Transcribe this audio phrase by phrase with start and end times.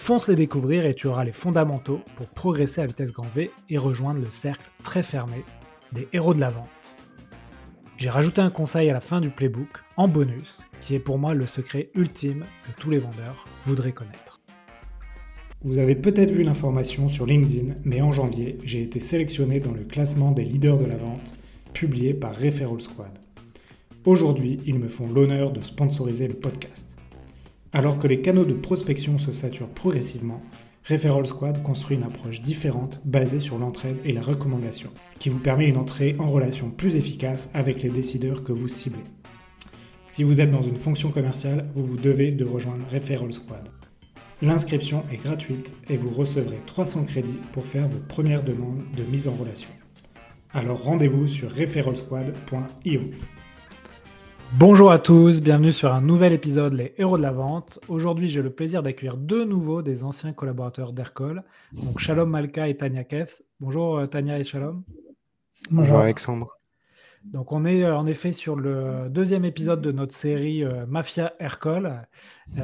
[0.00, 3.76] Fonce les découvrir et tu auras les fondamentaux pour progresser à vitesse grand V et
[3.76, 5.44] rejoindre le cercle très fermé
[5.92, 6.94] des héros de la vente.
[7.98, 11.34] J'ai rajouté un conseil à la fin du playbook, en bonus, qui est pour moi
[11.34, 14.40] le secret ultime que tous les vendeurs voudraient connaître.
[15.62, 19.82] Vous avez peut-être vu l'information sur LinkedIn, mais en janvier, j'ai été sélectionné dans le
[19.82, 21.34] classement des leaders de la vente,
[21.74, 23.18] publié par Referral Squad.
[24.06, 26.97] Aujourd'hui, ils me font l'honneur de sponsoriser le podcast.
[27.72, 30.40] Alors que les canaux de prospection se saturent progressivement,
[30.88, 35.68] Referral Squad construit une approche différente basée sur l'entraide et la recommandation, qui vous permet
[35.68, 39.02] une entrée en relation plus efficace avec les décideurs que vous ciblez.
[40.06, 43.68] Si vous êtes dans une fonction commerciale, vous vous devez de rejoindre Referral Squad.
[44.40, 49.28] L'inscription est gratuite et vous recevrez 300 crédits pour faire vos premières demandes de mise
[49.28, 49.68] en relation.
[50.54, 53.00] Alors rendez-vous sur referralsquad.io.
[54.54, 57.78] Bonjour à tous, bienvenue sur un nouvel épisode Les Héros de la Vente.
[57.88, 62.76] Aujourd'hui, j'ai le plaisir d'accueillir de nouveau des anciens collaborateurs d'Aircall, donc Shalom Malka et
[62.76, 63.42] Tania Kefs.
[63.60, 64.82] Bonjour euh, Tania et Shalom.
[65.70, 66.58] Bonjour Alexandre.
[67.24, 71.34] Donc on est euh, en effet sur le deuxième épisode de notre série euh, Mafia
[71.38, 72.08] Aircall.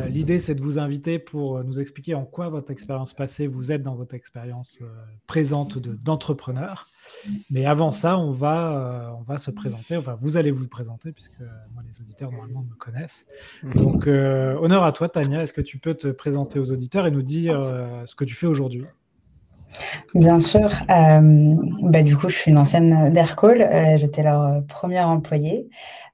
[0.09, 3.83] L'idée c'est de vous inviter pour nous expliquer en quoi votre expérience passée vous aide
[3.83, 4.81] dans votre expérience
[5.27, 6.89] présente d'entrepreneur.
[7.51, 9.97] Mais avant ça, on va, euh, on va se présenter.
[9.97, 11.41] Enfin, vous allez vous présenter, puisque
[11.75, 13.27] moi, les auditeurs, normalement, me connaissent.
[13.75, 15.43] Donc, euh, honneur à toi, Tania.
[15.43, 18.34] Est-ce que tu peux te présenter aux auditeurs et nous dire euh, ce que tu
[18.34, 18.84] fais aujourd'hui?
[20.15, 20.71] Bien sûr.
[20.89, 23.97] bah, du coup, je suis une ancienne d'Aircall.
[23.97, 25.69] J'étais leur première employée.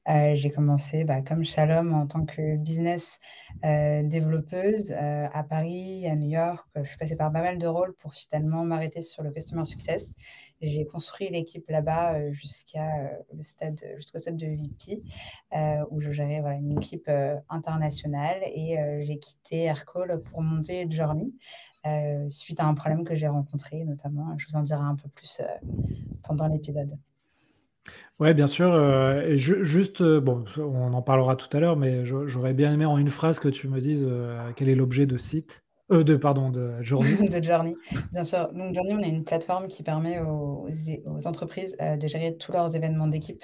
[0.07, 3.21] j'ai commencé bah, comme Shalom en tant que business
[3.63, 6.67] développeuse à Paris, à New York.
[6.75, 10.15] Je suis passée par pas mal de rôles pour finalement m'arrêter sur le Customer Success.
[10.61, 15.01] J'ai construit l'équipe là-bas euh, jusqu'à euh, le stade, jusqu'au stade de VP,
[15.57, 17.11] euh, où je gérais une équipe
[17.49, 21.33] internationale et j'ai quitté Aircall pour monter Journey.
[22.29, 24.37] suite à un problème que j'ai rencontré, notamment.
[24.39, 25.41] Je vous en dirai un peu plus
[26.23, 26.93] pendant l'épisode.
[28.19, 28.71] Oui, bien sûr.
[29.37, 33.39] juste, bon, on en parlera tout à l'heure, mais j'aurais bien aimé en une phrase
[33.39, 34.07] que tu me dises
[34.57, 37.29] quel est l'objet de site euh, de, pardon, de Journey.
[37.29, 37.77] de Journey,
[38.13, 38.53] bien sûr.
[38.53, 40.69] Donc, Journey, on est une plateforme qui permet aux,
[41.07, 43.43] aux entreprises euh, de gérer tous leurs événements d'équipe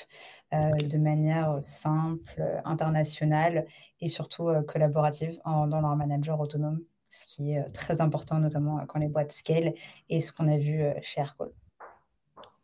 [0.52, 3.66] euh, de manière simple, internationale
[4.00, 8.98] et surtout collaborative en, dans leur manager autonome, ce qui est très important, notamment quand
[8.98, 9.74] les boîtes scale
[10.08, 11.50] et ce qu'on a vu chez Aircall.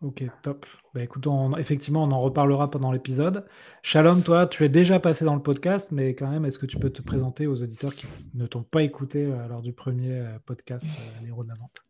[0.02, 0.66] Ok, top.
[0.94, 3.46] Bah, écoute, effectivement, on en reparlera pendant l'épisode.
[3.84, 6.76] Shalom, toi, tu es déjà passé dans le podcast, mais quand même, est-ce que tu
[6.76, 10.38] peux te présenter aux auditeurs qui ne t'ont pas écouté euh, lors du premier euh,
[10.44, 11.84] podcast euh, L'Héros de la Vente?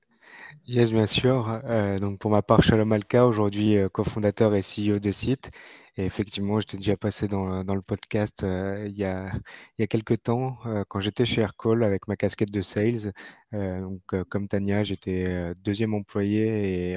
[0.67, 1.61] Yes, bien sûr.
[2.01, 5.51] donc pour ma part, Shalom Alka, aujourd'hui cofondateur et CEO de Site.
[5.97, 9.31] Et effectivement, j'étais déjà passé dans, dans le podcast euh, il, y a,
[9.79, 13.13] il y a quelques temps, euh, quand j'étais chez Aircall avec ma casquette de sales.
[13.53, 16.97] Euh, donc, comme Tania, j'étais deuxième employé et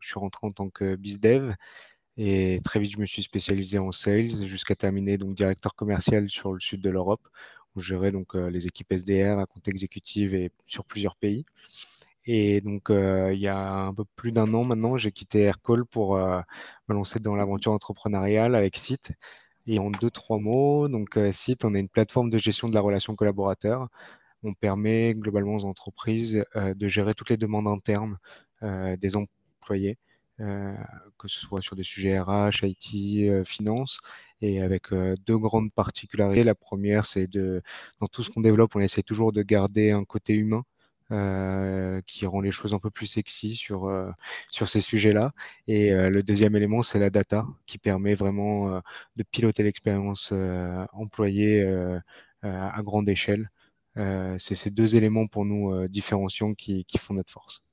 [0.00, 1.54] je suis rentré en tant que bizdev.
[2.16, 6.52] Et très vite, je me suis spécialisé en sales jusqu'à terminer donc directeur commercial sur
[6.52, 7.26] le sud de l'Europe,
[7.74, 11.46] où je gérais donc les équipes SDR à compte exécutif et sur plusieurs pays.
[12.32, 15.84] Et donc, euh, il y a un peu plus d'un an maintenant, j'ai quitté Aircall
[15.84, 16.40] pour euh,
[16.88, 19.12] me lancer dans l'aventure entrepreneuriale avec Site.
[19.66, 22.74] Et en deux, trois mots, donc euh, Site, on est une plateforme de gestion de
[22.74, 23.88] la relation collaborateur.
[24.44, 28.18] On permet globalement aux entreprises de gérer toutes les demandes internes
[28.62, 29.98] des employés,
[30.38, 34.00] que ce soit sur des sujets RH, IT, finance,
[34.40, 34.94] et avec
[35.26, 36.42] deux grandes particularités.
[36.44, 37.62] La première, c'est de,
[38.00, 40.64] dans tout ce qu'on développe, on essaie toujours de garder un côté humain.
[41.12, 44.12] Euh, qui rend les choses un peu plus sexy sur, euh,
[44.52, 45.32] sur ces sujets-là.
[45.66, 48.80] Et euh, le deuxième élément, c'est la data, qui permet vraiment
[49.16, 50.32] de piloter l'expérience
[50.92, 51.64] employée
[52.42, 53.50] à grande échelle.
[53.96, 57.64] c'est ces deux éléments pour nous différenciants qui, font notre force.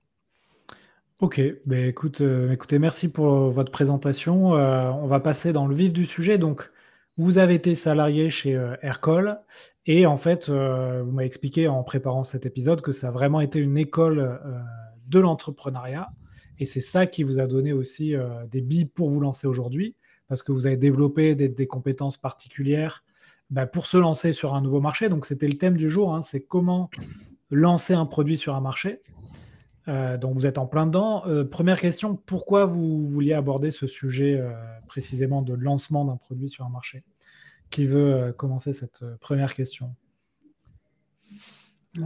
[1.19, 2.21] Ok, ben écoute,
[2.51, 4.51] écoutez, merci pour votre présentation.
[4.51, 6.37] on va passer dans le vif du sujet.
[6.37, 6.69] Donc,
[7.17, 9.41] vous avez été salarié chez euh, Aircall
[9.85, 13.41] et en fait, euh, vous m'avez expliqué en préparant cet épisode que ça a vraiment
[13.41, 14.37] été une école euh,
[15.07, 16.09] de l'entrepreneuriat
[16.59, 18.15] et c'est ça qui vous a donné aussi
[18.51, 19.95] des billes pour vous lancer aujourd'hui
[20.27, 23.03] parce que vous avez développé des, compétences particulières
[23.51, 25.07] bah, pour se lancer sur un nouveau marché.
[25.07, 26.89] Donc c'était le thème du jour, hein, c'est comment
[27.51, 29.01] lancer un produit sur un marché.
[29.87, 31.23] Donc vous êtes en plein dedans.
[31.49, 34.41] première question, pourquoi vous vouliez aborder ce sujet
[34.85, 37.03] précisément de lancement d'un produit sur un marché?
[37.69, 39.95] Qui veut commencer cette première question?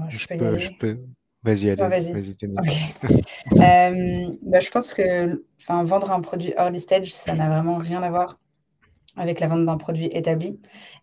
[0.09, 0.99] Je, peux, je, peux,
[1.43, 2.35] Vas-y, allez, vas-y.
[3.53, 8.09] Euh, bah, je pense que vendre un produit early stage, ça n'a vraiment rien à
[8.09, 8.39] voir
[9.17, 10.59] avec la vente d'un produit établi.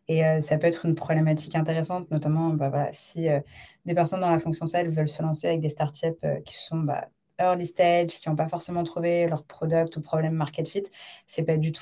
[0.08, 3.40] Et euh, ça peut être une problématique intéressante, notamment bah, si euh,
[3.84, 7.08] des personnes dans la fonction sales veulent se lancer avec des startups qui sont bah,
[7.38, 10.84] early stage, qui n'ont pas forcément trouvé leur product ou problème market fit,
[11.26, 11.72] c'est pas du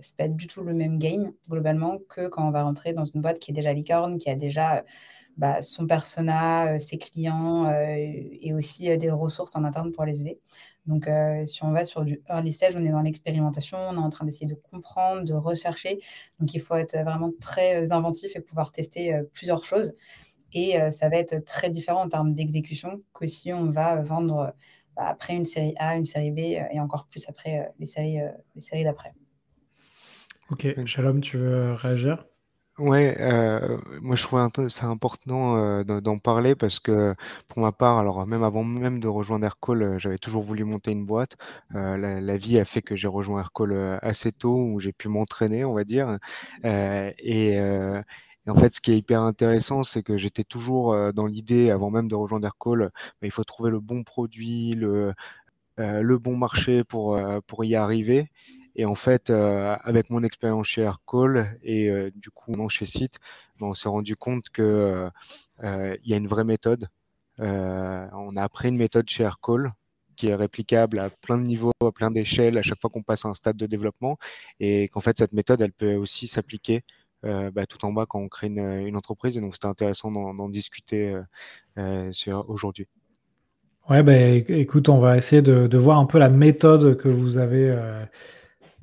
[0.00, 3.20] c'est pas du tout le même game globalement que quand on va rentrer dans une
[3.20, 4.84] boîte qui est déjà licorne, qui a déjà
[5.38, 10.04] bah, son persona, euh, ses clients euh, et aussi euh, des ressources en interne pour
[10.04, 10.40] les aider.
[10.86, 11.06] Donc,
[11.44, 14.24] si on va sur du early stage, on est dans l'expérimentation, on est en train
[14.24, 15.98] d'essayer de comprendre, de rechercher.
[16.40, 19.92] Donc, il faut être vraiment très inventif et pouvoir tester plusieurs choses.
[20.54, 24.54] Et ça va être très différent en termes d'exécution que si on va vendre
[24.96, 28.20] bah, après une série A, une série B et encore plus après les séries,
[28.54, 29.12] les séries d'après.
[30.48, 32.24] Ok, Shalom, tu veux réagir?
[32.78, 37.16] Ouais, euh, moi je trouve c'est important euh, d'en parler parce que
[37.48, 40.92] pour ma part, alors même avant même de rejoindre Aircall, euh, j'avais toujours voulu monter
[40.92, 41.36] une boîte.
[41.70, 45.74] La, vie a fait que j'ai rejoint Aircall assez tôt, où j'ai pu m'entraîner, on
[45.74, 46.18] va dire.
[46.64, 47.58] Et,
[48.48, 52.08] en fait, ce qui est hyper intéressant, c'est que j'étais toujours dans l'idée, avant même
[52.08, 52.90] de rejoindre Aircall,
[53.20, 55.12] bah, il faut trouver le bon produit, le,
[55.78, 58.30] le bon marché pour, pour y arriver.
[58.78, 62.86] Et en fait, euh, avec mon expérience chez Aircall et euh, du coup non chez
[62.86, 63.18] Site,
[63.58, 65.10] ben, on s'est rendu compte que
[65.64, 66.88] euh, y a une vraie méthode.
[67.38, 69.72] on a appris une méthode chez Aircall
[70.14, 73.24] qui est réplicable à plein de niveaux, à plein d'échelles, à chaque fois qu'on passe
[73.24, 74.16] à un stade de développement,
[74.60, 76.82] et qu'en fait cette méthode, elle peut aussi s'appliquer
[77.22, 79.36] bah, tout en bas quand on crée une, entreprise.
[79.36, 81.16] Et donc c'était intéressant d'en discuter
[82.48, 82.86] aujourd'hui.
[83.90, 87.72] Ouais, bah, écoute, on va essayer de, voir un peu la méthode que vous avez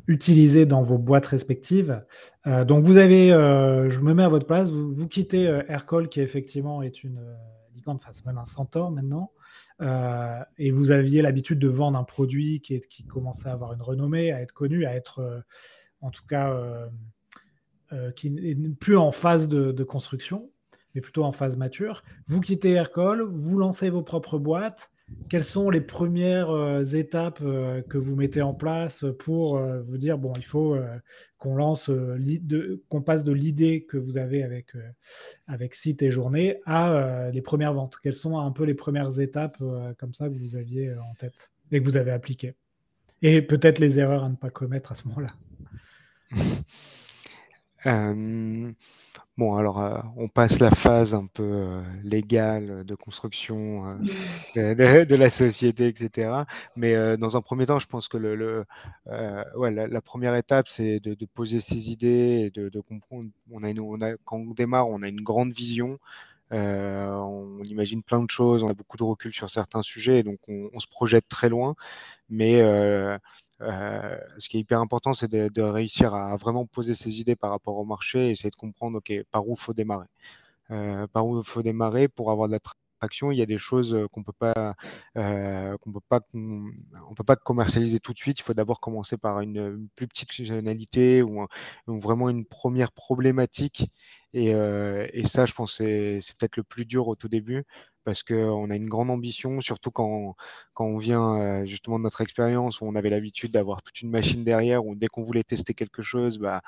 [0.08, 2.04] utilisé dans vos boîtes respectives.
[2.48, 6.10] Euh, donc vous avez, euh, je me mets à votre place, vous, quittez euh, Aircall
[6.10, 7.20] qui effectivement est une
[7.74, 9.32] licorne, enfin c'est même un centaure maintenant,
[10.58, 14.42] et vous aviez l'habitude de vendre un produit qui commençait à avoir une renommée, à
[14.42, 15.44] être connu, à être
[16.00, 16.58] en tout cas
[18.16, 20.50] qui n'est plus en phase de, de, construction,
[20.94, 22.04] mais plutôt en phase mature.
[22.28, 24.92] Vous quittez Aircall, vous lancez vos propres boîtes,
[25.30, 29.98] quelles sont les premières euh, étapes euh, que vous mettez en place pour euh, vous
[29.98, 30.78] dire bon, il faut
[31.38, 31.90] qu'on lance,
[32.90, 34.74] qu'on passe de l'idée que vous avez avec,
[35.48, 37.98] avec site et journée à les premières ventes?
[38.02, 39.62] Quelles sont un peu les premières étapes
[39.98, 42.56] comme ça que vous aviez en tête et que vous avez appliquées?
[43.22, 45.34] Et peut-être les erreurs à ne pas commettre à ce moment-là.
[49.38, 53.90] Bon, alors, euh, on passe la phase un peu euh, légale de construction
[54.56, 56.46] euh, de, la société, etc.
[56.78, 58.66] Mais dans un premier temps, je pense que le,
[59.58, 63.30] ouais, la, première étape, c'est de, poser ses idées et de, comprendre.
[63.52, 66.00] On a, on a, quand on démarre, on a une grande vision.
[66.52, 70.70] on imagine plein de choses, on a beaucoup de recul sur certains sujets, donc on,
[70.74, 71.76] on se projette très loin.
[72.30, 73.18] Mais euh,
[73.60, 77.78] ce qui est hyper important, c'est de, réussir à vraiment poser ses idées par rapport
[77.78, 80.08] au marché et essayer de comprendre ok, par où faut démarrer.
[80.72, 82.60] Euh, par où il faut démarrer pour avoir de la
[83.00, 83.32] traction.
[83.32, 84.76] Il y a des choses qu'on peut pas,
[85.18, 88.40] euh, peut pas, peut pas commercialiser tout de suite.
[88.40, 91.46] Il faut d'abord commencer par une, plus petite fonctionnalité ou,
[91.88, 93.92] vraiment une première problématique.
[94.36, 97.64] Et, euh, et ça, je pense, c'est peut-être le plus dur au tout début
[98.04, 100.36] parce qu'on a une grande ambition, surtout quand,
[100.74, 104.10] quand on vient euh, justement de notre expérience où on avait l'habitude d'avoir toute une
[104.12, 106.62] machine derrière, où dès qu'on voulait tester quelque chose, bah,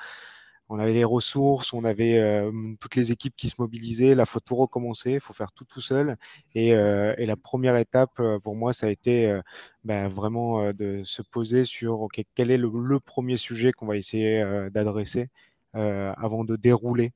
[0.70, 4.40] on avait les ressources, on avait euh, toutes les équipes qui se mobilisaient, là, faut
[4.40, 6.16] tout recommencer, il faut faire tout tout seul.
[6.54, 9.38] Et, la première étape pour moi, ça a été
[9.84, 14.42] bah, vraiment de se poser sur okay, quel est le premier sujet qu'on va essayer
[14.72, 15.28] d'adresser
[15.74, 17.12] avant de dérouler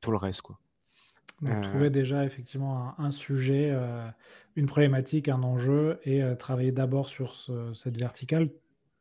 [0.00, 0.42] tout le reste.
[0.42, 0.58] Quoi.
[1.42, 4.06] Donc, euh, trouver déjà effectivement un, sujet, euh,
[4.56, 7.34] une problématique, un enjeu et euh, travailler d'abord sur
[7.74, 8.50] cette verticale,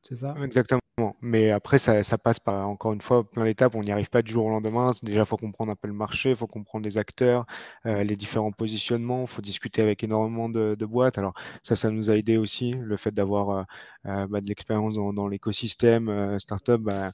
[0.04, 0.36] c'est ça?
[0.44, 0.80] Exactement.
[1.22, 3.76] Mais après, ça, ça, passe par, encore une fois, plein d'étapes.
[3.76, 4.92] On n'y arrive pas du jour au lendemain.
[5.04, 7.46] Déjà, il faut comprendre un peu le marché, il faut comprendre les acteurs,
[7.86, 9.22] euh, les différents positionnements.
[9.22, 11.18] Il faut discuter avec énormément de, boîtes.
[11.18, 13.64] Alors, ça, ça nous a aidé aussi, le fait d'avoir euh,
[14.08, 17.12] euh bah, de l'expérience dans, l'écosystème startup bah,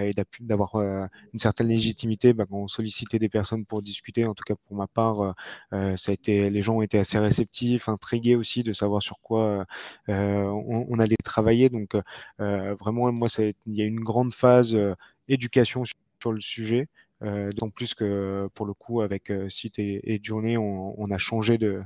[0.00, 4.26] et d'avoir une certaine légitimité bah, quand on sollicitait des personnes pour discuter.
[4.26, 5.34] En tout cas, pour ma part,
[5.72, 9.66] ça a été, les gens ont été assez réceptifs, intrigués aussi de savoir sur quoi
[10.08, 11.68] on, on, allait travailler.
[11.68, 11.94] Donc,
[12.38, 14.94] vraiment, moi, il y a une grande phase euh,
[15.28, 16.88] éducation sur, le sujet.
[17.22, 21.58] Euh, d'autant plus que pour le coup, avec Site et, et Journée, on, a changé
[21.58, 21.82] de,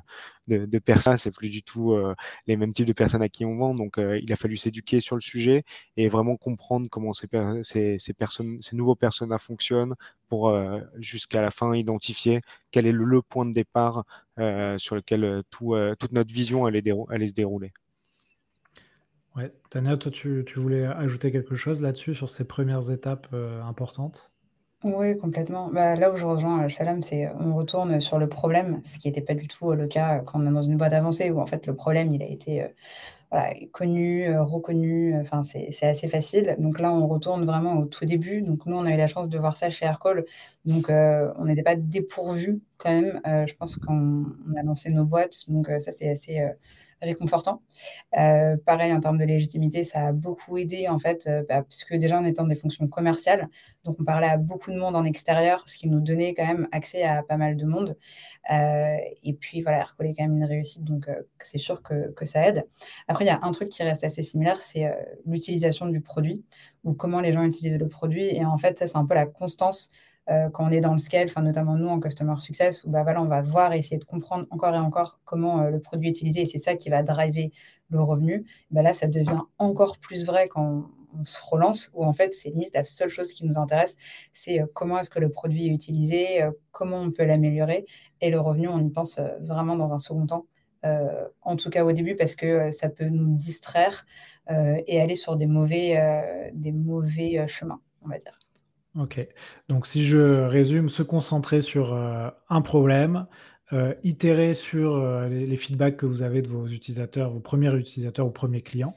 [0.48, 1.16] de, de personnes.
[1.16, 1.96] C'est plus du tout
[2.46, 3.74] les mêmes types de personnes à qui on vend.
[3.74, 5.64] Donc, il a fallu s'éduquer sur le sujet
[5.96, 7.28] et vraiment comprendre comment ces,
[7.62, 9.94] ces, personnes, ces nouveaux personnages fonctionnent
[10.28, 10.56] pour
[10.98, 14.04] jusqu'à la fin identifier quel est le, point de départ
[14.78, 17.72] sur lequel tout, toute notre vision allait se dérouler.
[19.36, 19.52] Ouais.
[19.70, 24.30] Tania, toi, tu, tu voulais ajouter quelque chose là-dessus, sur ces premières étapes euh, importantes?
[24.84, 25.70] Oui, complètement.
[25.72, 29.08] Bah, là où je rejoins euh, Shalom, c'est on retourne sur le problème, ce qui
[29.08, 31.40] n'était pas du tout euh, le cas quand on est dans une boîte avancée, où
[31.40, 32.64] en fait le problème, il a été
[33.32, 36.54] voilà, connu, reconnu, enfin c'est assez facile.
[36.58, 38.42] Donc là, on retourne vraiment au tout début.
[38.42, 40.24] Donc nous, on a eu la chance de voir ça chez Aircall.
[40.64, 43.20] Donc on n'était pas dépourvus quand même.
[43.46, 44.24] je pense qu'on
[44.56, 45.50] a lancé nos boîtes.
[45.50, 46.40] Donc ça, c'est assez
[47.04, 47.62] réconfortant.
[48.18, 51.94] Euh, pareil, en termes de légitimité, ça a beaucoup aidé, en fait, euh, bah, puisque
[51.94, 53.48] déjà, en étant des fonctions commerciales,
[53.84, 56.68] donc on parlait à beaucoup de monde en extérieur, ce qui nous donnait quand même
[56.72, 57.96] accès à pas mal de monde.
[58.50, 61.08] Euh, et puis, voilà, est quand même une réussite, donc
[61.40, 62.64] c'est sûr que, que, ça aide.
[63.08, 64.90] Après, il y a un truc qui reste assez similaire, c'est
[65.26, 66.44] l'utilisation du produit,
[66.84, 68.26] ou comment les gens utilisent le produit.
[68.26, 69.90] Et en fait, ça, c'est un peu la constance
[70.30, 73.26] euh, quand on est dans le scale, notamment nous en Customer Success, où bah, on
[73.26, 76.42] va voir et essayer de comprendre encore et encore comment euh, le produit est utilisé
[76.42, 77.50] et c'est ça qui va driver
[77.90, 78.46] le revenu.
[78.70, 82.50] Bah, là, ça devient encore plus vrai quand on se relance, où en fait, c'est
[82.50, 83.96] limite la seule chose qui nous intéresse,
[84.32, 87.84] c'est euh, comment est-ce que le produit est utilisé, comment on peut l'améliorer,
[88.20, 90.46] et le revenu, on y pense vraiment dans un second temps.
[91.42, 94.04] en tout cas au début, parce que ça peut nous distraire
[94.50, 98.43] et aller sur des mauvais, des mauvais chemins, on va dire.
[98.96, 99.26] Ok.
[99.68, 103.26] Donc si je résume, se concentrer sur euh, un problème,
[103.72, 108.26] euh, itérer sur euh, les, feedbacks que vous avez de vos utilisateurs, vos premiers utilisateurs
[108.26, 108.96] ou premiers clients.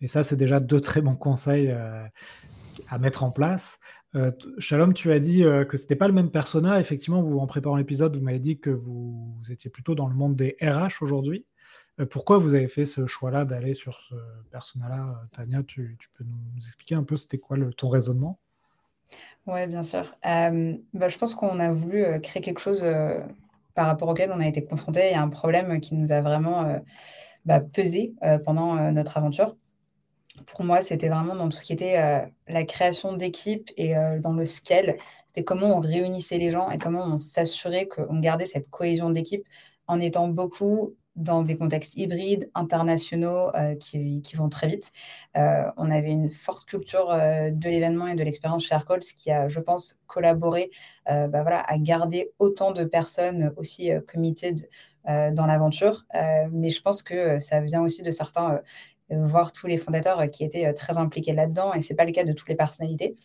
[0.00, 3.78] Et ça, c'est déjà deux très bons conseils à mettre en place.
[4.58, 6.78] Shalom, tu as dit que ce n'était pas le même persona.
[6.78, 10.56] Effectivement, en préparant l'épisode, vous m'avez dit que vous, étiez plutôt dans le monde des
[10.60, 11.46] RH aujourd'hui.
[12.10, 14.14] pourquoi vous avez fait ce choix-là d'aller sur ce
[14.50, 15.22] persona-là?
[15.32, 18.38] Tania, tu, peux nous expliquer un peu c'était quoi le, ton raisonnement?
[19.46, 20.14] Oui, bien sûr.
[20.22, 22.84] bah, je pense qu'on a voulu, créer quelque chose,
[23.74, 26.80] par rapport auquel on a été confronté à un problème qui nous a vraiment,
[27.44, 29.54] bah, pesé, pendant, notre aventure.
[30.46, 34.46] Pour moi, c'était vraiment dans tout ce qui était, la création d'équipe et dans le
[34.46, 34.96] scale.
[35.26, 39.44] C'était comment on réunissait les gens et comment on s'assurait qu'on gardait cette cohésion d'équipe
[39.86, 44.92] en étant beaucoup dans des contextes hybrides, internationaux, euh, qui, vont très vite.
[45.36, 49.14] Euh, on avait une forte culture euh, de l'événement et de l'expérience chez Aircall, ce
[49.14, 50.70] qui a, je pense, collaboré
[51.06, 54.68] bah voilà, à garder autant de personnes aussi committed
[55.06, 56.06] dans l'aventure.
[56.50, 58.60] mais je pense que ça vient aussi de certains
[59.10, 62.04] voir tous les fondateurs euh, qui étaient euh, très impliqués là-dedans, et ce n'est pas
[62.04, 63.16] le cas de toutes les personnalités,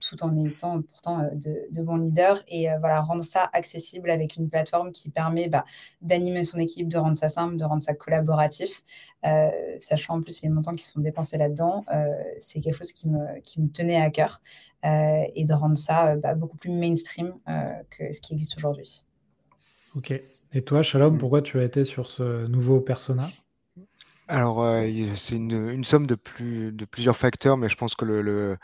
[0.00, 4.92] tout en étant pourtant de, bons leaders, et voilà, rendre ça accessible avec une plateforme
[4.92, 5.64] qui permet bah,
[6.02, 8.82] d'animer son équipe, de rendre ça simple, de rendre ça collaboratif,
[9.78, 11.84] sachant en plus les montants qui sont dépensés là-dedans,
[12.38, 14.40] c'est quelque chose qui me, qui me tenait à cœur,
[14.84, 17.34] et de rendre ça bah, beaucoup plus mainstream
[17.90, 19.04] que ce qui existe aujourd'hui.
[19.94, 20.12] Ok.
[20.52, 23.28] Et toi, Shalom, pourquoi tu as été sur ce nouveau persona?
[24.28, 28.58] Alors, euh, c'est une, somme de, plus, de plusieurs facteurs, mais je pense que le,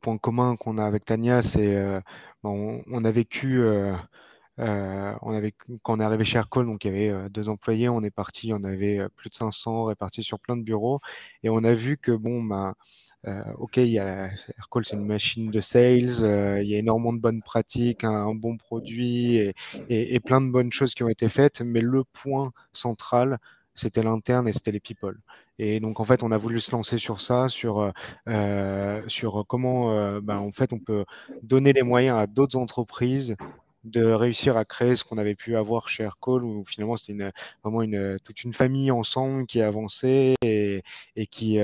[0.00, 2.00] point commun qu'on a avec Tania, c'est euh,
[2.44, 3.94] on, a vécu, euh,
[4.58, 8.52] quand on est arrivé chez Aircall, donc il y avait deux employés, on est parti,
[8.52, 11.00] on avait plus de 500 répartis sur plein de bureaux,
[11.42, 12.74] et on a vu que, bon, bah,
[13.58, 17.20] ok, il y a, Aircall, c'est une machine de sales, il y a énormément de
[17.20, 19.54] bonnes pratiques, un, bon produit
[19.88, 23.38] et, plein de bonnes choses qui ont été faites, mais le point central,
[23.80, 25.18] c'était l'interne et c'était les people.
[25.58, 27.90] Et donc en fait, on a voulu se lancer sur ça, sur euh,
[28.28, 31.04] euh, sur comment euh, ben, en fait on peut
[31.42, 33.36] donner les moyens à d'autres entreprises
[33.84, 37.30] de réussir à créer ce qu'on avait pu avoir chez Aircall, où finalement c'était
[37.62, 40.82] vraiment une, toute une famille ensemble qui avançait et,
[41.16, 41.58] et qui,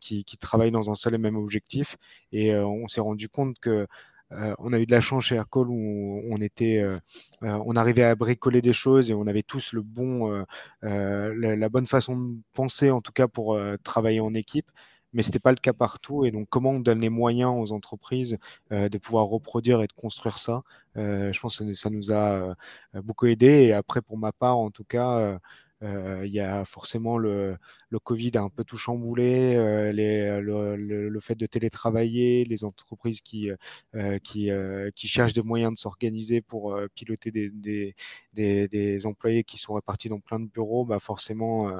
[0.00, 1.96] qui travaille dans un seul et même objectif.
[2.30, 3.88] Et on s'est rendu compte que
[4.32, 6.98] euh, on a eu de la chance chez Aircall où on était, euh,
[7.44, 10.44] euh, on arrivait à bricoler des choses et on avait tous le bon,
[10.82, 14.70] la, bonne façon de penser en tout cas pour travailler en équipe
[15.12, 16.26] mais ce n'était pas le cas partout.
[16.26, 18.36] Et donc, comment on donne les moyens aux entreprises
[18.70, 20.60] de pouvoir reproduire et de construire ça
[20.94, 22.54] Je pense que ça nous a
[23.02, 23.46] beaucoup aidé.
[23.46, 25.38] Et après, pour ma part, en tout cas, euh,
[25.82, 27.56] il y a forcément le,
[27.90, 33.50] le, Covid a un peu tout chamboulé, euh, le, fait de télétravailler, les entreprises qui,
[33.94, 37.94] euh, qui, cherchent des moyens de s'organiser pour piloter des, des,
[38.32, 41.70] des, des, employés qui sont répartis dans plein de bureaux, bah forcément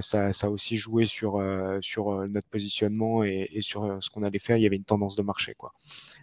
[0.00, 1.42] ça, ça a aussi joué sur,
[1.80, 4.56] sur notre positionnement et, sur ce qu'on allait faire.
[4.56, 5.54] Il y avait une tendance de marché.
[5.54, 5.72] Quoi.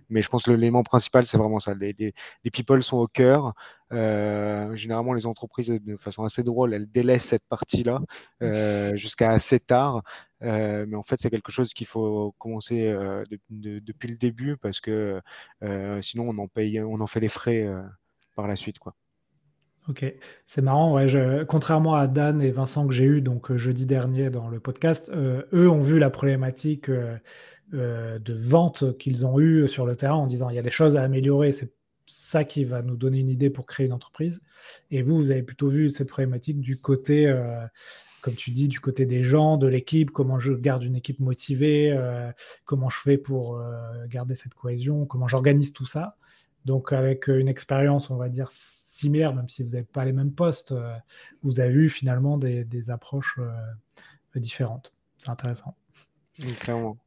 [0.10, 1.74] Mais je pense que l'élément principal, c'est vraiment ça.
[1.75, 2.13] Les,
[2.51, 3.54] people sont au cœur.
[3.92, 8.01] Euh, généralement, les entreprises, de façon assez drôle, elles délaissent cette partie-là
[8.42, 10.04] euh, jusqu'à assez tard.
[10.44, 14.18] Euh, mais en fait, c'est quelque chose qu'il faut commencer euh, de, de, depuis le
[14.18, 15.22] début parce que
[15.63, 17.82] euh, sinon, on en paye, on en fait les frais euh,
[18.36, 18.96] par la suite, quoi.
[19.89, 20.05] Ok,
[20.46, 21.03] c'est marrant.
[21.48, 25.69] Contrairement à Dan et Vincent que j'ai eu donc jeudi dernier dans le podcast, eux
[25.69, 26.89] ont vu la problématique
[27.74, 30.72] euh, de vente qu'ils ont eu sur le terrain en disant il y a des
[30.72, 31.72] choses à améliorer, c'est
[32.10, 34.41] ça qui va nous donner une idée pour créer une entreprise.
[34.91, 37.65] Et vous, vous avez plutôt vu cette problématique du côté, euh,
[38.22, 41.91] comme tu dis, du côté des gens, de l'équipe, comment je garde une équipe motivée,
[41.91, 42.31] euh,
[42.65, 46.17] comment je fais pour euh, garder cette cohésion, comment j'organise tout ça.
[46.65, 48.50] Donc avec une expérience, on va dire,
[49.00, 50.96] similaire, même si vous n'avez pas les mêmes postes, euh,
[51.44, 54.94] vous avez eu finalement des, des approches euh, différentes.
[55.18, 55.75] C'est intéressant.
[56.60, 56.98] Clairement.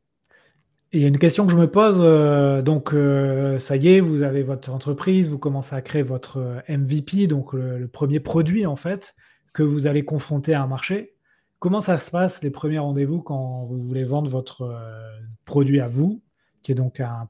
[0.95, 1.99] Et il y a une question que je me pose.
[2.01, 6.63] euh, donc, euh, ça y est, vous avez votre entreprise, vous commencez à créer votre
[6.69, 9.15] MVP, donc le, le premier produit en fait,
[9.55, 11.15] que vous allez confronter à un marché.
[11.61, 15.01] Comment ça se passe les premiers rendez-vous quand vous voulez vendre votre euh,
[15.47, 16.21] produit à vous,
[16.63, 17.29] qui est donc un-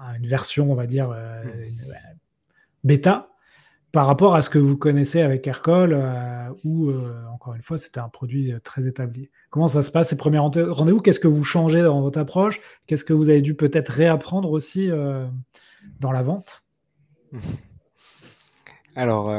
[0.00, 1.62] un- une version, on va dire, une-
[2.82, 3.28] bêta,
[3.96, 7.78] par rapport à ce que vous connaissez avec Aircall, euh, où, euh, encore une fois,
[7.78, 9.30] c'était un produit euh, très établi.
[9.48, 11.00] Comment ça se passe ces premiers rende- rendez-vous?
[11.00, 12.60] Qu'est-ce que vous changez dans votre approche?
[12.86, 14.90] Qu'est-ce que vous avez dû peut-être réapprendre aussi
[15.98, 16.62] dans la vente?
[18.96, 19.30] Alors,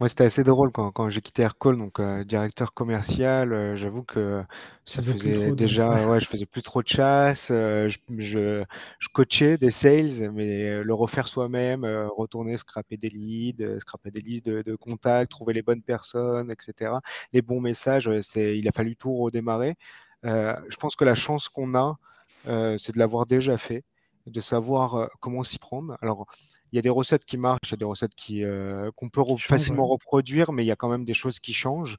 [0.00, 3.52] moi, c'était assez drôle quand, quand j'ai quitté Aircall, donc euh, directeur commercial.
[3.52, 4.44] euh, j'avoue que
[4.84, 6.04] ça faisait plus faisait trop de- déjà, ouais.
[6.06, 7.50] ouais, je faisais plus trop de chasse.
[7.50, 8.64] euh, je, je,
[9.00, 13.80] je coachais des sales, mais euh, le refaire soi-même, euh, retourner scraper des leads, euh,
[13.80, 17.00] scraper des listes de, de contacts, trouver les bonnes personnes, etc.
[17.32, 19.74] Les bons messages, euh, c'est, il a fallu tout redémarrer.
[20.24, 21.98] Euh, je pense que la chance qu'on a,
[22.46, 23.84] euh, c'est de l'avoir déjà fait,
[24.26, 25.96] de savoir euh, comment s'y prendre.
[26.02, 26.26] Alors,
[26.72, 29.08] il y a des recettes qui marchent, il y a des recettes qui, euh, qu'on
[29.08, 29.92] peut re- facilement ouais.
[29.92, 31.96] reproduire, mais il y a quand même des choses qui changent.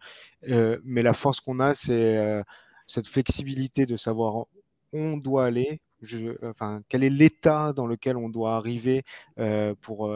[0.47, 2.43] Euh, mais la force qu'on a, c'est euh,
[2.87, 4.45] cette flexibilité de savoir où
[4.93, 9.03] on doit aller, je, enfin, quel est l'état dans lequel on doit arriver,
[9.81, 10.11] pour,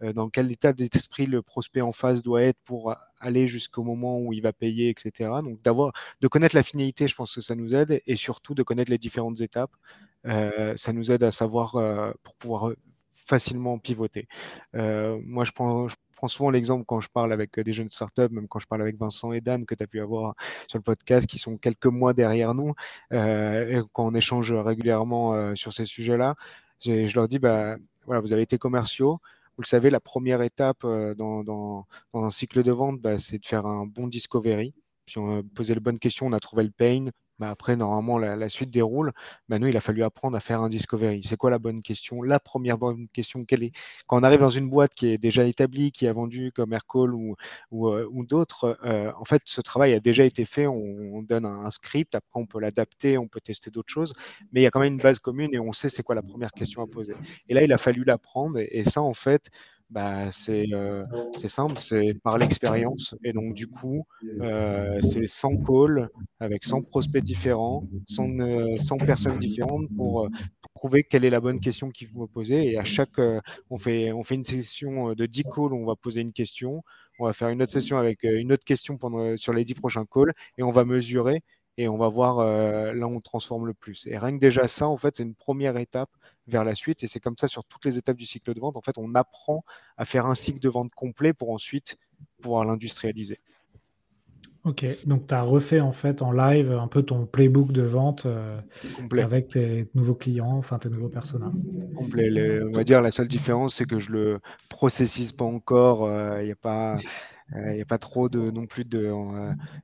[0.00, 4.32] dans quel état d'esprit le prospect en face doit être pour aller jusqu'au moment où
[4.32, 5.30] il va payer, etc.
[5.42, 8.62] Donc d'avoir, de connaître la finalité, je pense que ça nous aide, et surtout de
[8.62, 9.72] connaître les différentes étapes.
[10.24, 11.72] Ça nous aide à savoir
[12.22, 12.70] pour pouvoir
[13.24, 14.28] facilement pivoter.
[14.74, 15.88] Euh, moi, je prends,
[16.28, 19.32] souvent l'exemple quand je parle avec des jeunes startups, même quand je parle avec Vincent
[19.32, 20.34] et Dan, que tu as pu avoir
[20.68, 22.74] sur le podcast, qui sont quelques mois derrière nous,
[23.12, 26.34] euh, et quand on échange régulièrement euh, sur ces sujets-là,
[26.84, 29.20] je, leur dis, bah, voilà, vous avez été commerciaux.
[29.56, 33.46] Vous le savez, la première étape euh, dans, un cycle de vente, bah, c'est de
[33.46, 34.74] faire un bon discovery.
[35.06, 38.36] Si on posé les bonnes questions, on a trouvé le pain, bah après, normalement, la,
[38.36, 39.12] la suite déroule.
[39.48, 41.22] Nous, il a fallu apprendre à faire un discovery.
[41.24, 42.22] C'est quoi la bonne question?
[42.22, 43.72] La première bonne question, quelle est?
[44.06, 47.14] Quand on arrive dans une boîte qui est déjà établie, qui a vendu comme Aircall
[47.14, 47.34] ou,
[47.70, 50.66] ou, euh, d'autres, euh, en fait, ce travail a déjà été fait.
[50.66, 54.12] On, on donne un, script, après, on peut l'adapter, on peut tester d'autres choses,
[54.52, 56.22] mais il y a quand même une base commune et on sait c'est quoi la
[56.22, 57.14] première question à poser.
[57.48, 58.58] Et là, il a fallu l'apprendre.
[58.58, 59.50] Et ça, en fait,
[59.90, 61.04] bah, c'est euh,
[61.46, 63.14] simple, c'est par l'expérience.
[63.22, 64.06] Et donc, du coup,
[64.40, 66.08] euh, c'est 100 calls
[66.40, 70.28] avec 100 prospects différents, 100, euh, 100 personnes différentes pour,
[70.62, 72.72] pour, trouver quelle est la bonne question qu'il faut poser.
[72.72, 75.96] Et à chaque, euh, on, fait, on fait une session de 10 calls on va
[75.96, 76.82] poser une question.
[77.18, 80.04] On va faire une autre session avec une autre question pendant, sur les 10 prochains
[80.06, 81.42] calls et on va mesurer
[81.76, 84.06] et on va voir euh, là où on transforme le plus.
[84.06, 86.10] Et rien que déjà ça, en fait, c'est une première étape
[86.46, 87.02] vers la suite.
[87.02, 88.76] Et c'est comme ça sur toutes les étapes du cycle de vente.
[88.76, 89.64] En fait, on apprend
[89.96, 91.98] à faire un cycle de vente complet pour ensuite
[92.40, 93.40] pouvoir l'industrialiser.
[94.64, 98.24] Ok, donc tu as refait en fait en live un peu ton playbook de vente
[98.24, 98.58] euh,
[99.12, 101.52] avec tes nouveaux clients, enfin tes nouveaux personnages.
[101.94, 102.30] Complet.
[102.30, 106.08] Les, on va dire la seule différence, c'est que je le processise pas encore.
[106.40, 106.96] Il n'y a pas,
[107.54, 109.12] il n'y a pas trop de non plus de.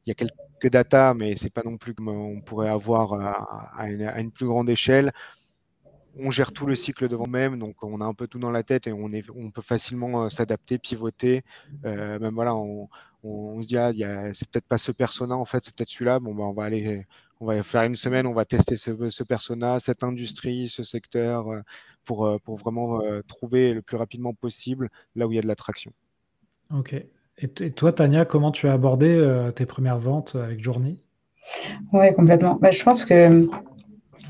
[0.06, 0.32] Il y a quelques
[0.72, 4.30] data, mais c'est pas non plus comme on pourrait avoir à, à, une, à une
[4.30, 5.12] plus grande échelle
[6.18, 8.62] on gère tout le cycle devant même, donc on a un peu tout dans la
[8.62, 11.42] tête et on, est, on peut facilement euh, s'adapter, pivoter.
[11.84, 12.88] Euh, même voilà, on,
[13.22, 13.92] on, on se dit ah,
[14.32, 16.20] c'est peut-être pas ce persona en fait, c'est peut-être celui-là.
[16.20, 17.06] Bon bah on va aller,
[17.40, 21.48] on va faire une semaine, on va tester ce, ce persona, cette industrie, ce secteur
[21.48, 21.60] euh,
[22.04, 25.48] pour, pour vraiment euh, trouver le plus rapidement possible là où il y a de
[25.48, 25.92] l'attraction.
[26.74, 26.92] Ok.
[26.92, 30.98] Et, et, toi, Tania, comment tu as abordé euh, tes premières ventes avec Journey
[31.92, 32.56] Ouais, complètement.
[32.56, 33.40] Bah, je pense que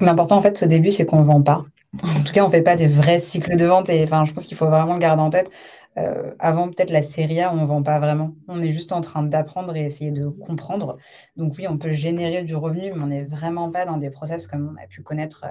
[0.01, 1.65] L'important, en fait, au début, c'est qu'on ne vend pas.
[2.05, 3.89] En tout cas, on ne fait pas des vrais cycles de vente.
[3.89, 5.51] Et enfin, je pense qu'il faut vraiment garder en tête.
[6.39, 8.35] avant peut-être la série A, on ne vend pas vraiment.
[8.49, 10.97] On est juste en train d'apprendre et essayer de comprendre.
[11.37, 14.47] Donc oui, on peut générer du revenu, mais on n'est vraiment pas dans des process
[14.47, 15.45] comme on a pu connaître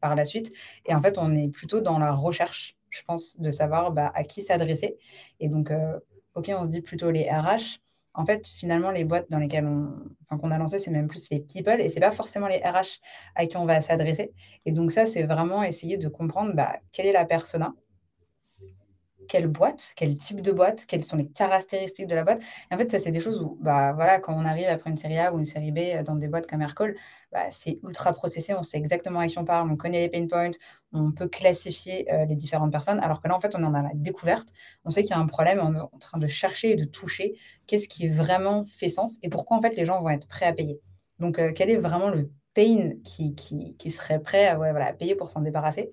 [0.00, 0.52] par la suite.
[0.86, 4.22] Et en fait, on est plutôt dans la recherche, je pense, de savoir bah, à
[4.22, 4.96] qui s'adresser.
[5.40, 5.72] Et donc,
[6.34, 7.80] OK, on se dit plutôt les RH.
[8.14, 11.40] En fait, finalement, les boîtes dans lesquelles on, qu'on a lancé, c'est même plus les
[11.40, 13.00] people et c'est pas forcément les RH
[13.34, 14.32] à qui on va s'adresser.
[14.66, 17.74] Et donc ça, c'est vraiment essayer de comprendre bah, quelle est la persona,
[19.26, 22.42] quelle boîte, quel type de boîte, quelles sont les caractéristiques de la boîte.
[22.70, 25.18] en fait, ça, c'est des choses où, bah, voilà, quand on arrive après une série
[25.18, 26.94] A ou une série B euh, dans des boîtes comme Aircall,
[27.32, 30.26] bah, c'est ultra processé, on sait exactement à qui on parle, on connaît les pain
[30.26, 30.50] points,
[30.92, 33.82] on peut classifier euh, les différentes personnes, alors que là, en fait, on en a
[33.82, 34.48] la découverte,
[34.84, 36.84] on sait qu'il y a un problème, on est en train de chercher et de
[36.84, 37.34] toucher
[37.66, 40.52] qu'est-ce qui vraiment fait sens et pourquoi, en fait, les gens vont être prêts à
[40.52, 40.80] payer.
[41.18, 45.40] Donc, euh, quel est vraiment le pain qui, qui, serait prêt à, payer pour s'en
[45.40, 45.90] débarrasser.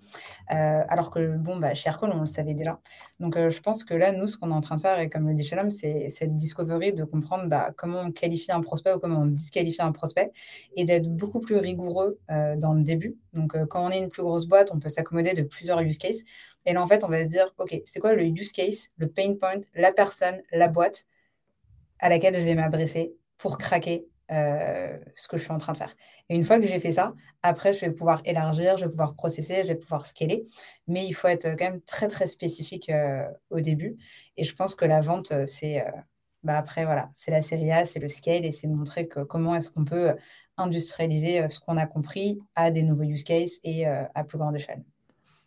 [0.52, 2.80] Euh, alors que, bon, bah, chez Aircall, on le savait déjà.
[3.19, 5.10] Donc, euh, je pense que là, nous, ce qu'on est en train de faire, et
[5.10, 8.93] comme le dit Shalom, c'est cette discovery de comprendre bah, comment on qualifie un prospect
[8.93, 10.32] ou comment on disqualifie un prospect
[10.76, 13.17] et d'être beaucoup plus rigoureux euh, dans le début.
[13.34, 16.24] Donc, quand on est une plus grosse boîte, on peut s'accommoder de plusieurs use cases.
[16.65, 19.08] Et là, en fait, on va se dire, OK, c'est quoi le use case, le
[19.08, 21.06] pain point, la personne, la boîte
[22.00, 25.78] à laquelle je vais m'adresser pour craquer euh, ce que je suis en train de
[25.78, 25.94] faire.
[26.30, 27.13] Et une fois que j'ai fait ça,
[27.44, 30.48] après, je vais pouvoir élargir, je vais pouvoir processer, je vais pouvoir scaler.
[30.88, 33.98] Mais il faut être quand même très, très spécifique euh, au début.
[34.38, 35.86] Et je pense que la vente, euh, c'est
[36.44, 39.54] bah après, voilà, c'est la série A, c'est le scale et c'est montrer que comment
[39.54, 40.15] est-ce qu'on peut
[40.58, 44.84] industrialiser ce qu'on a compris à des nouveaux use cases et à plus grande échelle.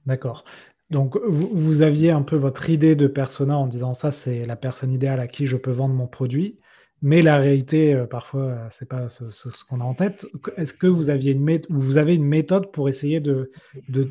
[0.06, 0.44] D'accord.
[0.90, 4.92] Donc, vous, aviez un peu votre idée de persona en disant ça, c'est la personne
[4.92, 6.58] idéale à qui je peux vendre mon produit.
[7.06, 9.24] Mais la réalité, euh, parfois, euh, c'est pas ce,
[9.68, 10.24] qu'on a en tête.
[10.56, 13.50] Est-ce que vous aviez une vous avez une méthode pour essayer de,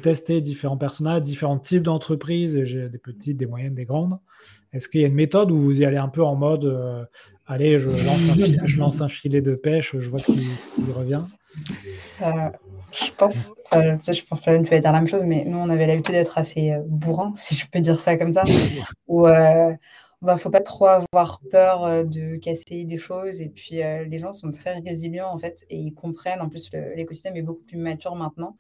[0.04, 4.20] tester différents personnages, différents types d'entreprises, des petites, des moyennes, des grandes?
[4.74, 7.04] Est-ce qu'il y a une méthode où vous y allez un peu en mode euh,
[7.48, 7.90] allez, je
[8.78, 10.48] lance, un filet, de pêche, je vois ce qui,
[10.96, 11.24] revient?
[12.22, 15.70] Je pense, peut-être je pense que une peut dire la même chose, mais nous, on
[15.72, 18.44] avait l'habitude d'être assez bourrin, si je peux dire ça comme ça.
[20.24, 23.42] Bah, faut pas trop avoir peur de casser des choses.
[23.42, 26.42] Et puis, les gens sont très résilients, en fait, et ils comprennent.
[26.42, 28.58] En plus, l'écosystème est beaucoup plus mature maintenant.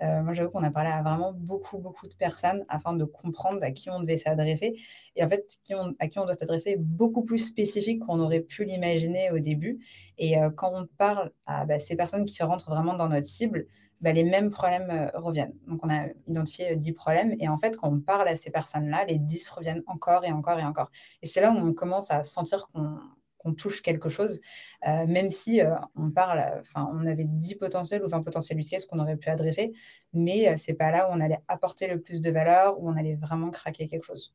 [0.00, 3.70] Moi, j'avoue qu'on a parlé à vraiment beaucoup, beaucoup de personnes afin de comprendre à
[3.70, 4.76] qui on devait s'adresser.
[5.16, 5.58] Et en fait,
[5.98, 9.78] à qui on doit s'adresser est beaucoup plus spécifique qu'on aurait pu l'imaginer au début.
[10.18, 13.66] Et quand on parle à bah, ces personnes qui rentrent vraiment dans notre cible,
[14.00, 15.54] bah, les mêmes problèmes euh, reviennent.
[15.66, 17.34] Donc, on a identifié 10 euh, problèmes.
[17.40, 20.58] Et en fait, quand on parle à ces personnes-là, les 10 reviennent encore et encore
[20.58, 20.90] et encore.
[21.22, 24.40] Et c'est là où on commence à sentir qu'on touche quelque chose,
[24.88, 25.60] euh, même si
[25.94, 29.28] on parle, enfin, on avait 10 potentiels ou 20 potentiels use cases qu'on aurait pu
[29.28, 29.72] adresser,
[30.12, 33.14] mais c'est pas là où on allait apporter le plus de valeur, où on allait
[33.14, 34.34] vraiment craquer quelque chose.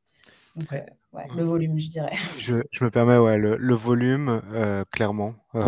[0.74, 0.80] Euh,
[1.36, 2.12] le volume, je dirais.
[2.40, 5.36] Je, me permets, ouais, le, volume, euh, clairement.
[5.54, 5.60] Il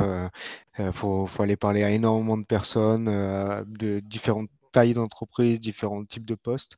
[0.80, 6.36] euh, faut, aller parler à énormément de personnes, de différentes tailles d'entreprises, différents types de
[6.36, 6.78] postes.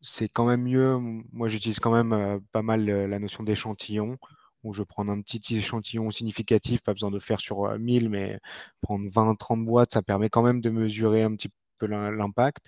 [0.00, 0.98] c'est quand même mieux.
[1.32, 4.18] Moi, j'utilise quand même pas mal la notion d'échantillon,
[4.62, 8.38] où je prends un petit échantillon significatif, pas besoin de faire sur 1000, mais
[8.82, 12.66] prendre 20, 30 boîtes, ça permet quand même de mesurer un petit peu l'impact.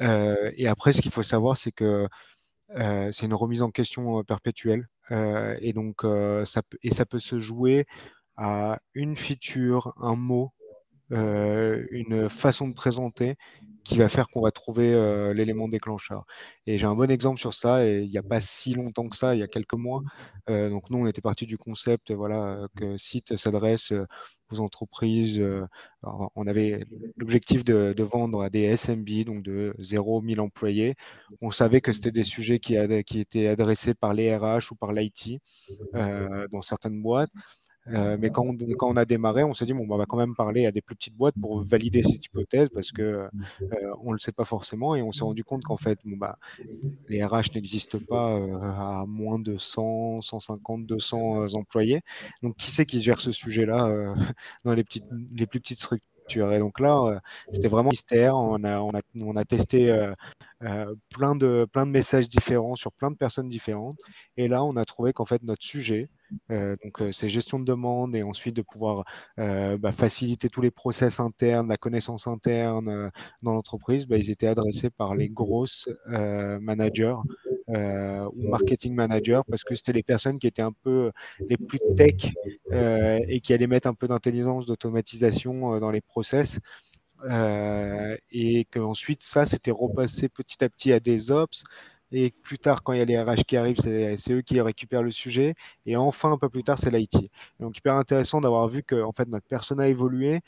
[0.00, 2.08] et après, ce qu'il faut savoir, c'est que
[2.74, 4.88] euh, c'est une remise en question euh, perpétuelle.
[5.10, 6.02] Euh, et donc,
[6.44, 7.86] ça, et ça peut se jouer
[8.36, 10.52] à une feature, un mot,
[11.10, 13.36] une façon de présenter
[13.84, 14.92] qui va faire qu'on va trouver
[15.32, 16.26] l'élément déclencheur.
[16.66, 19.16] Et j'ai un bon exemple sur ça, et il n'y a pas si longtemps que
[19.16, 20.02] ça, il y a quelques mois.
[20.48, 23.92] donc nous, on était parti du concept voilà, que Site s'adresse
[24.50, 25.42] aux entreprises.
[26.02, 26.84] on avait
[27.16, 30.94] l'objectif de, vendre à des SMB, donc de 0 1000 employés.
[31.40, 34.92] On savait que c'était des sujets qui, qui, étaient adressés par les RH ou par
[34.92, 35.40] l'IT
[35.92, 37.30] dans certaines boîtes.
[37.88, 40.06] Euh, mais quand on, quand on, a démarré, on s'est dit, bon, bah, on va
[40.06, 43.28] quand même parler à des plus petites boîtes pour valider cette hypothèse parce que euh,
[44.02, 46.38] on ne le sait pas forcément et on s'est rendu compte qu'en fait, bon, bah,
[47.08, 52.00] les RH n'existent pas euh, à moins de 100, 150, 200 employés.
[52.42, 54.14] Donc, qui c'est qui gère ce sujet-là
[54.64, 56.52] dans les, petites, les plus petites structures?
[56.52, 57.20] Et donc là,
[57.52, 58.34] c'était vraiment mystère.
[58.36, 60.12] On a, on a, on a testé
[61.10, 63.98] plein, de, plein de messages différents sur plein de personnes différentes.
[64.36, 66.08] Et là, on a trouvé qu'en fait, notre sujet,
[66.48, 69.04] donc, euh, c'est gestion de demande et ensuite de pouvoir
[69.38, 73.10] euh, bah, faciliter tous les process internes, la connaissance interne
[73.42, 74.06] dans l'entreprise.
[74.06, 77.16] Bah, ils étaient adressés par les grosses managers
[77.68, 81.12] ou marketing managers parce que c'était les personnes qui étaient un peu
[81.48, 82.34] les plus tech
[82.72, 86.60] et qui allaient mettre un peu d'intelligence, d'automatisation dans les process.
[88.30, 91.64] et qu'ensuite, ça, c'était repassé petit à petit à des ops,
[92.12, 95.02] et plus tard, quand il y a les RH qui arrivent, c'est eux qui récupèrent
[95.02, 95.54] le sujet,
[95.86, 97.30] et enfin, un peu plus tard, c'est l'IT.
[97.60, 100.40] Donc, hyper intéressant d'avoir vu que en fait, notre personne a évolué,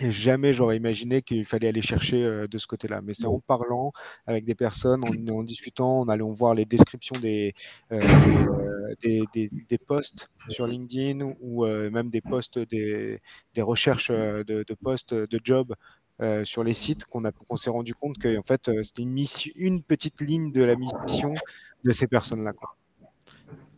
[0.00, 3.00] et jamais j'aurais imaginé qu'il fallait aller chercher euh, de ce côté-là.
[3.02, 3.92] Mais c'est en parlant
[4.26, 7.54] avec des personnes, en, discutant, en allant voir les descriptions des,
[7.92, 13.20] euh, euh, des, des, des, posts sur LinkedIn ou même des posts, des,
[13.54, 15.74] des recherches de, de postes, de jobs
[16.44, 20.74] sur les sites qu'on s'est rendu compte que fait, c'était une, petite ligne de la
[20.76, 21.34] mission
[21.84, 22.50] de ces personnes-là.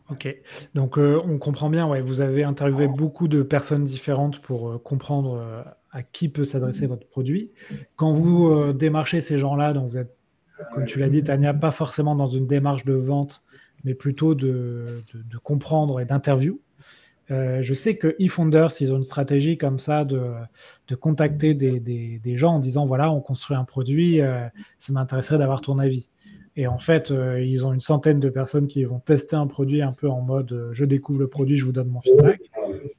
[0.09, 0.27] Ok,
[0.73, 6.03] donc on comprend bien, ouais, vous avez interviewé beaucoup de personnes différentes pour comprendre à
[6.03, 7.51] qui peut s'adresser votre produit.
[7.95, 10.15] Quand vous euh, démarchez ces gens-là, donc vous êtes,
[10.73, 13.43] comme tu l'as dit, Tania, pas forcément dans une démarche de vente,
[13.83, 15.03] mais plutôt de,
[15.43, 16.59] comprendre et d'interview.
[17.31, 20.31] Euh, je sais que eFounders, ils ont une stratégie comme ça de,
[20.99, 24.45] contacter des, gens en disant voilà, on construit un produit, euh,
[24.77, 26.09] ça m'intéresserait d'avoir ton avis.
[26.57, 29.93] Et en fait, ils ont une centaine de personnes qui vont tester un produit un
[29.93, 32.41] peu en mode je découvre le produit, je vous donne mon feedback.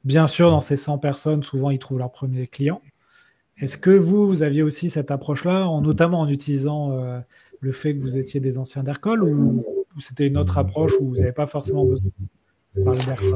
[0.04, 2.80] Bien sûr, dans ces 100 personnes, souvent, ils trouvent leur premier client.
[3.58, 7.20] Est-ce que vous, vous aviez aussi cette approche-là, notamment en utilisant euh,
[7.60, 9.64] le fait que vous étiez des anciens d'Aircall, ou,
[10.00, 12.10] c'était une autre approche où vous n'avez pas forcément besoin?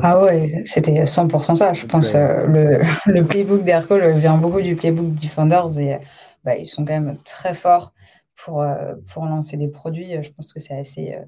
[0.03, 1.73] Ah ouais, c'était 100% ça.
[1.73, 5.99] Je pense que euh, le, playbook d'Aircall vient beaucoup du playbook Defenders et
[6.45, 7.93] bah, ils sont quand même très forts
[8.35, 10.23] pour, euh, pour lancer des produits.
[10.23, 11.19] Je pense que c'est assez,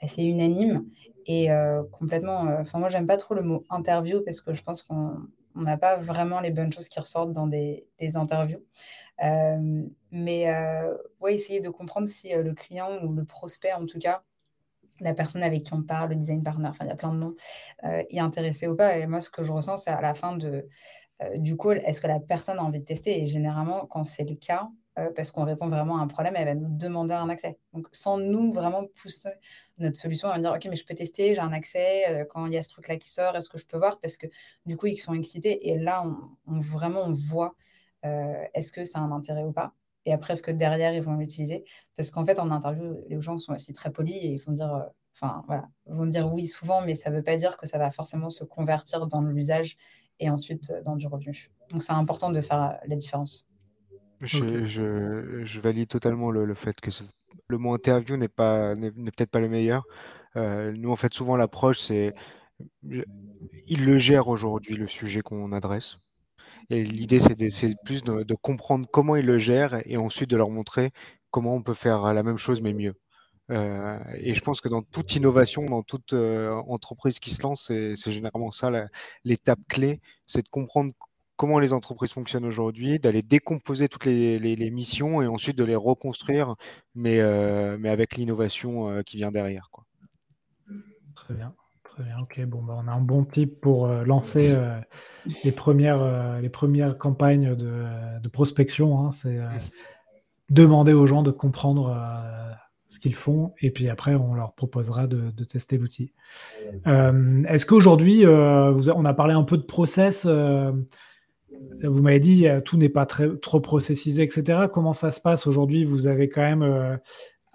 [0.00, 0.84] assez unanime.
[1.26, 4.62] Et euh, complètement, euh, enfin moi j'aime pas trop le mot interview parce que je
[4.62, 5.16] pense qu'on
[5.56, 8.62] n'a pas vraiment les bonnes choses qui ressortent dans des, des interviews.
[9.24, 9.82] Euh,
[10.12, 10.46] mais
[11.20, 14.22] ouais, essayer de comprendre si le client ou le prospect en tout cas,
[15.00, 17.18] la personne avec qui on parle, le design partner, enfin il y a plein de
[17.18, 17.34] noms,
[17.82, 18.98] est intéressé ou pas.
[18.98, 20.66] Et moi ce que je ressens c'est à la fin de,
[21.36, 23.22] du call, est-ce que la personne a envie de tester?
[23.22, 26.46] Et généralement quand c'est le cas, euh, parce qu'on répond vraiment à un problème, elle
[26.46, 27.58] va nous demander un accès.
[27.74, 29.28] Donc, sans nous vraiment pousser
[29.78, 32.54] notre solution, à dire Ok, mais je peux tester, j'ai un accès, euh, quand il
[32.54, 34.00] y a ce truc-là qui sort, est-ce que je peux voir?
[34.00, 34.26] Parce que
[34.64, 36.02] du coup, ils sont excités et là,
[36.46, 37.56] on, vraiment on voit
[38.06, 39.74] euh, est-ce que ça a un intérêt ou pas.
[40.06, 41.64] Et après, est-ce que derrière, ils vont l'utiliser
[41.96, 44.86] Parce qu'en fait, en interview, les gens sont aussi très polis et ils vont dire.
[45.14, 47.90] Enfin, voilà, vont dire oui souvent, mais ça ne veut pas dire que ça va
[47.90, 49.76] forcément se convertir dans l'usage
[50.20, 51.50] et ensuite dans du revenu.
[51.70, 53.46] Donc, c'est important de faire la différence.
[54.22, 56.90] Je, valide totalement le, fait que
[57.48, 59.84] le mot interview n'est pas n'est peut-être pas le meilleur.
[60.36, 62.14] Euh, nous, en fait, souvent l'approche, c'est
[62.82, 65.98] il le gère aujourd'hui le sujet qu'on adresse.
[66.70, 70.90] Et l'idée, c'est plus de, comprendre comment il le gère et ensuite de leur montrer
[71.30, 72.94] comment on peut faire la même chose mais mieux.
[73.50, 77.66] Euh, et je pense que dans toute innovation, dans toute euh, entreprise qui se lance,
[77.66, 78.70] c'est généralement ça
[79.24, 80.92] l'étape clé, c'est de comprendre
[81.36, 86.54] comment les entreprises fonctionnent aujourd'hui, d'aller décomposer toutes les, missions et ensuite de les reconstruire,
[86.94, 89.70] mais, euh, avec l'innovation qui vient derrière.
[91.14, 91.54] Très bien.
[91.96, 92.44] Très bien, ok.
[92.44, 94.54] Bon, bah, on a un bon type pour euh, lancer
[95.44, 99.00] les, premières, les premières campagnes de, prospection.
[99.00, 99.12] Hein.
[99.12, 99.38] C'est
[100.50, 101.96] demander aux gens de comprendre
[102.88, 106.12] ce qu'ils font et puis après on leur proposera de, tester l'outil.
[106.84, 110.26] Est-ce qu'aujourd'hui, on a parlé un peu de process
[111.82, 114.66] vous m'avez dit, euh, tout n'est pas très, trop processisé, etc.
[114.72, 115.84] Comment ça se passe aujourd'hui?
[115.84, 116.96] Vous avez quand même euh,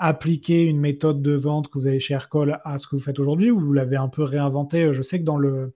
[0.02, 3.20] appliqué une méthode de vente que vous avez chez Aircall à ce que vous faites
[3.20, 4.94] aujourd'hui ou vous l'avez un peu réinventé?
[4.94, 5.74] Je sais que dans le,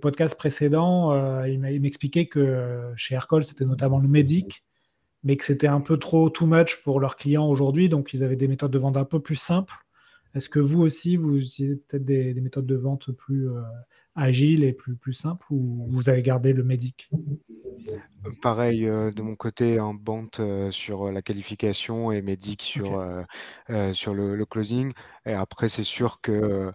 [0.00, 4.64] podcast précédent, euh, il m'expliquait que chez Aircall, c'était notamment le Medic,
[5.24, 8.36] mais que c'était un peu trop too much pour leurs clients aujourd'hui, donc ils avaient
[8.36, 9.85] des méthodes de vente un peu plus simples.
[10.36, 13.48] Est-ce que vous aussi, vous utilisez peut-être des, méthodes de vente plus
[14.16, 17.10] agiles et plus, plus simples ou vous avez gardé le Medic
[18.42, 22.98] Pareil, euh, de mon côté, un bant euh, sur la qualification et Medic sur,
[23.70, 24.92] euh, sur le, closing.
[25.26, 26.72] Et après, c'est sûr que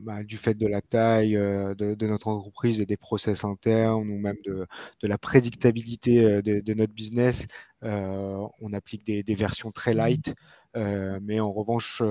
[0.00, 4.38] bah, du fait de la taille de, notre entreprise et des process internes ou même
[4.46, 4.66] de,
[5.02, 7.46] la prédictabilité de, notre business,
[7.82, 10.34] on applique des, des, versions très light.
[10.74, 12.02] mais en revanche,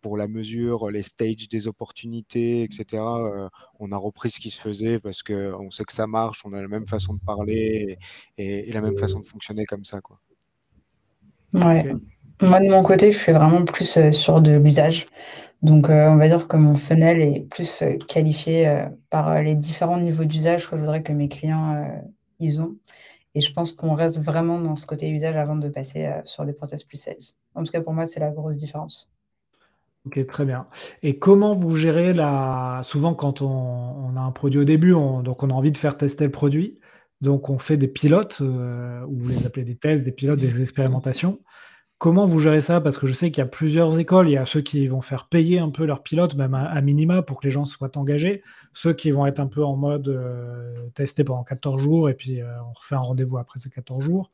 [0.00, 2.84] pour la mesure, les stages des opportunités, etc.
[2.94, 6.52] Euh, on a repris ce qui se faisait parce qu'on sait que ça marche, on
[6.52, 7.98] a la même façon de parler
[8.38, 10.00] et, la même façon de fonctionner comme ça.
[10.00, 10.18] Quoi.
[11.54, 11.92] Ouais.
[12.42, 15.06] Moi, de mon côté, je suis vraiment plus euh, sur de l'usage.
[15.62, 20.24] Donc, euh, on va dire que mon funnel est plus qualifié par les différents niveaux
[20.24, 21.86] d'usage que je voudrais que mes clients
[22.38, 22.76] ils ont.
[23.34, 26.54] Et je pense qu'on reste vraiment dans ce côté usage avant de passer sur des
[26.54, 27.16] process plus sales.
[27.54, 29.10] En tout cas, pour moi, c'est la grosse différence.
[30.06, 30.66] Ok, très bien.
[31.02, 32.80] Et comment vous gérez la...
[32.84, 35.96] Souvent, quand on, a un produit au début, on, donc on a envie de faire
[35.98, 36.78] tester le produit.
[37.20, 40.62] Donc, on fait des pilotes, euh, ou vous les appelez des tests, des pilotes, des
[40.62, 41.40] expérimentations.
[41.98, 42.80] comment vous gérez ça?
[42.80, 44.28] Parce que je sais qu'il y a plusieurs écoles.
[44.30, 47.22] Il y a ceux qui vont faire payer un peu leurs pilotes, même à, minima,
[47.22, 48.42] pour que les gens soient engagés.
[48.74, 52.40] Ceux qui vont être un peu en mode euh, testé pendant 14 jours et puis
[52.40, 54.30] euh, on refait un rendez-vous après ces 14 jours.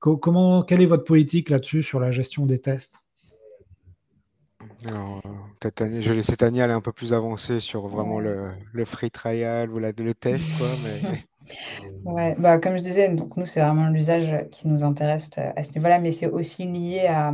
[0.00, 3.03] comment, quelle est votre politique là-dessus sur la gestion des tests?
[4.88, 5.22] Alors,
[5.62, 9.78] je vais laisser Tania aller un peu plus avancée sur vraiment le, free trial ou
[9.78, 11.18] la, le test, quoi, mais...
[12.04, 15.62] Ouais, bah, comme je disais, donc nous, c'est vraiment l'usage qui nous intéresse euh, à
[15.62, 17.32] ce niveau-là, mais c'est aussi lié à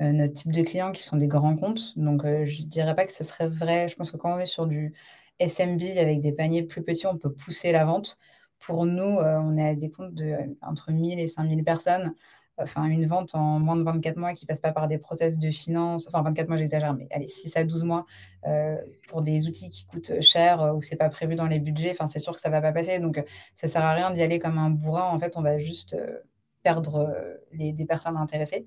[0.00, 1.96] euh, notre type de clients qui sont des grands comptes.
[1.96, 3.88] Donc, euh, je dirais pas que ce serait vrai.
[3.88, 4.94] Je pense que quand on est sur du
[5.40, 8.18] SMB avec des paniers plus petits, on peut pousser la vente.
[8.58, 12.14] Pour nous, on est à des comptes de entre 1000 et 5000 personnes
[12.62, 15.50] enfin une vente en moins de 24 mois qui passe pas par des process de
[15.50, 18.06] finance, enfin 24 mois j'exagère, mais allez 6 à 12 mois
[18.46, 18.76] euh,
[19.08, 22.06] pour des outils qui coûtent cher euh, ou c'est pas prévu dans les budgets, enfin
[22.06, 23.22] c'est sûr que ça va pas passer, donc euh,
[23.54, 25.96] ça sert à rien d'y aller comme un bourrin, en fait on va juste
[26.62, 27.10] perdre
[27.52, 28.66] les, des personnes intéressées.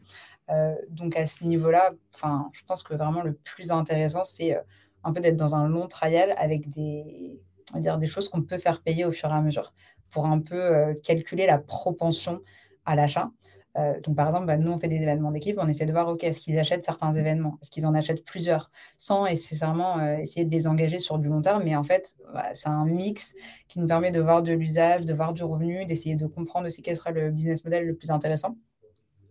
[0.89, 4.58] donc à ce niveau-là, enfin je pense que vraiment le plus intéressant c'est
[5.03, 7.39] un peu d'être dans un long trial avec des,
[7.75, 9.73] dire, des choses qu'on peut faire payer au fur et à mesure
[10.10, 12.41] pour un peu calculer la propension
[12.86, 13.32] à l'achat.
[13.77, 16.07] Euh, donc, par exemple, bah, nous, on fait des événements d'équipe, on essaie de voir,
[16.07, 17.57] OK, est-ce qu'ils achètent certains événements?
[17.62, 18.69] Est-ce qu'ils en achètent plusieurs?
[18.97, 22.49] Sans nécessairement euh, essayer de les engager sur du long terme, mais en fait, bah,
[22.53, 23.33] c'est un mix
[23.67, 26.81] qui nous permet de voir de l'usage, de voir du revenu, d'essayer de comprendre aussi
[26.81, 28.57] quel sera le business model le plus intéressant.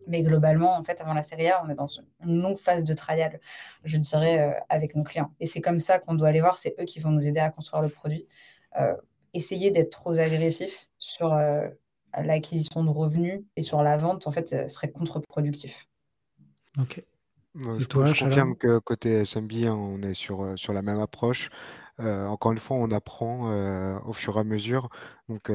[0.09, 2.93] Mais globalement, en fait, avant la série A, on est dans une longue phase de
[2.93, 3.39] trial,
[3.85, 5.31] je dirais, euh, avec nos clients.
[5.39, 7.51] Et c'est comme ça qu'on doit aller voir, c'est eux qui vont nous aider à
[7.51, 8.27] construire le produit.
[9.35, 11.33] essayer d'être trop agressif sur
[12.21, 15.87] l'acquisition de revenus et sur la vente, en fait, ce serait contre-productif.
[16.79, 17.03] Ok.
[17.55, 21.51] je, confirme que côté SMB, hein, on est sur, euh, sur la même approche.
[22.01, 24.89] Euh, encore une fois, on apprend euh, au fur et à mesure.
[25.29, 25.51] Donc,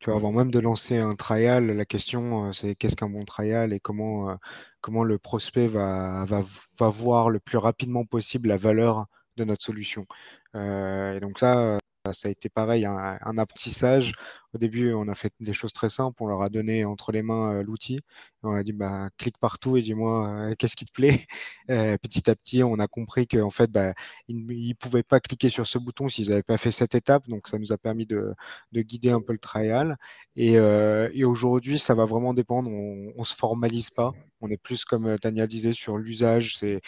[0.00, 3.72] tu vois, avant même de lancer un trial, la question, c'est qu'est-ce qu'un bon trial
[3.72, 4.36] et comment,
[4.80, 6.42] comment le prospect va, va,
[6.78, 10.06] va, voir le plus rapidement possible la valeur de notre solution.
[10.54, 11.78] et donc ça,
[12.12, 14.12] ça a été pareil, un, apprentissage.
[14.52, 16.22] Au début, on a fait des choses très simples.
[16.22, 18.00] On leur a donné entre les mains euh, l'outil.
[18.42, 21.20] On a dit, bah, clique partout et dis-moi euh, qu'est-ce qui te plaît?
[21.70, 23.94] Euh, petit à petit, on a compris qu'en fait, bah,
[24.28, 27.26] ils ne pouvaient pas cliquer sur ce bouton s'ils n'avaient pas fait cette étape.
[27.26, 28.34] Donc, ça nous a permis de,
[28.74, 29.96] guider un peu le trial.
[30.36, 30.58] Et,
[31.24, 32.70] aujourd'hui, ça va vraiment dépendre.
[32.70, 34.12] On ne se formalise pas.
[34.42, 36.56] On est plus, comme Daniel disait, sur l'usage.
[36.58, 36.82] C'est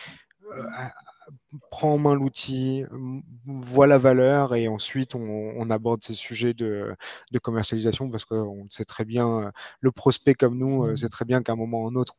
[1.71, 2.85] prend en main l'outil,
[3.47, 6.95] voit la valeur et ensuite on, aborde ces sujets de,
[7.43, 11.53] commercialisation parce qu'on sait très bien, le prospect comme nous euh, sait très bien qu'à
[11.53, 12.15] un moment ou un autre,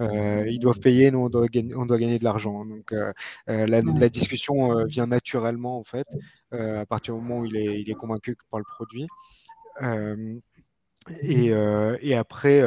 [0.00, 2.64] euh, ils doivent payer, nous on doit, gagner, on doit gagner de l'argent.
[2.64, 3.12] Donc euh,
[3.46, 6.06] la, discussion vient naturellement en fait,
[6.52, 9.06] à partir du moment où il est, il est convaincu par le produit.
[11.22, 11.52] Et,
[12.00, 12.62] et, après,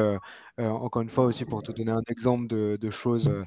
[0.61, 3.43] euh, encore une fois aussi pour te donner un exemple de, choses euh,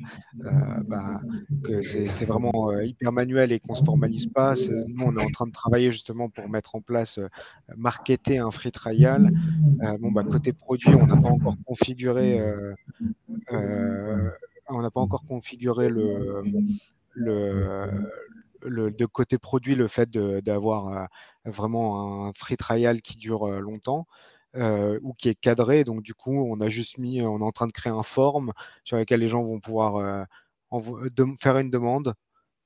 [0.46, 0.50] euh,
[0.86, 1.20] bah,
[1.62, 4.54] que c'est vraiment hyper manuel et qu'on se formalise pas.
[4.88, 7.20] Nous, on est en train de travailler justement pour mettre en place,
[7.76, 9.30] marketer un free trial.
[10.00, 12.42] bon, bah, côté produit, on n'a pas encore configuré,
[13.50, 16.42] on n'a pas encore configuré le,
[17.12, 17.88] le,
[18.62, 21.08] le, de côté produit le fait d'avoir
[21.44, 24.06] vraiment un free trial qui dure longtemps.
[24.56, 25.82] Euh, ou qui est cadré.
[25.84, 28.52] Donc du coup, on a juste mis, on est en train de créer un form
[28.84, 30.26] sur lequel les gens vont pouvoir
[31.40, 32.14] faire une demande.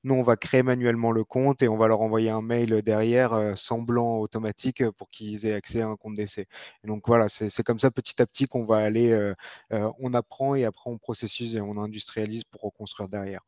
[0.03, 3.57] Nous, on va créer manuellement le compte et on va leur envoyer un mail derrière
[3.57, 6.47] semblant automatique pour qu'ils aient accès à un compte d'essai.
[6.85, 9.33] donc voilà, c'est comme ça petit à petit qu'on va aller,
[9.71, 13.41] on apprend et après on processus et on industrialise pour reconstruire derrière.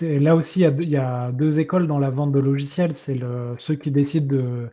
[0.00, 2.94] Là aussi, il y, a deux, écoles dans la vente de logiciels.
[2.94, 3.20] C'est
[3.58, 4.70] ceux qui décident de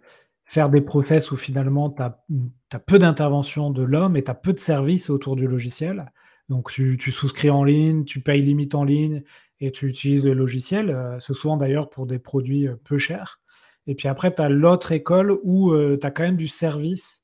[0.48, 4.54] faire des process où finalement tu as, peu d'intervention de l'homme et tu as peu
[4.54, 6.12] de services autour du logiciel.
[6.50, 9.24] Donc tu, souscris en ligne, tu payes limite en ligne
[9.60, 10.90] et tu utilises le logiciel.
[10.90, 13.42] Euh, c'est souvent d'ailleurs pour des produits euh, peu chers.
[13.88, 17.24] Et puis après, tu as l'autre école où euh, tu as quand même du service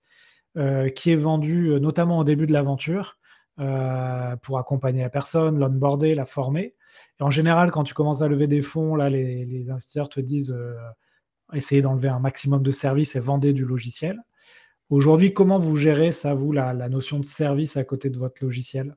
[0.96, 3.18] qui est vendu notamment au début de l'aventure
[3.58, 6.76] pour accompagner la personne, l'onboarder, la former.
[7.20, 10.56] En général, quand tu commences à lever des fonds, là, les investisseurs te disent
[11.53, 14.19] essayer d'enlever un maximum de services et vendez du logiciel.
[14.89, 18.95] Aujourd'hui, comment vous gérez ça, vous, la, notion de service à côté de votre logiciel?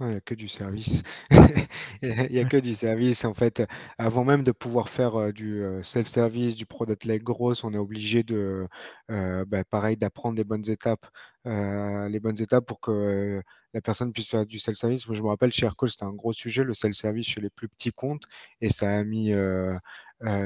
[0.00, 1.02] Il n'y a que du service.
[2.02, 3.24] il n'y a que du service.
[3.24, 3.62] En fait,
[3.96, 7.78] avant même de pouvoir faire euh, du euh, self-service, du product leg gross, on est
[7.78, 8.68] obligé de,
[9.10, 11.06] euh, bah, pareil, d'apprendre les bonnes étapes.
[11.46, 13.42] les bonnes étapes pour que
[13.72, 15.08] la personne puisse faire du self-service.
[15.08, 17.68] Moi, je me rappelle, chez Aircall, c'était un gros sujet, le self-service chez les plus
[17.70, 18.24] petits comptes.
[18.60, 19.32] Et ça a mis,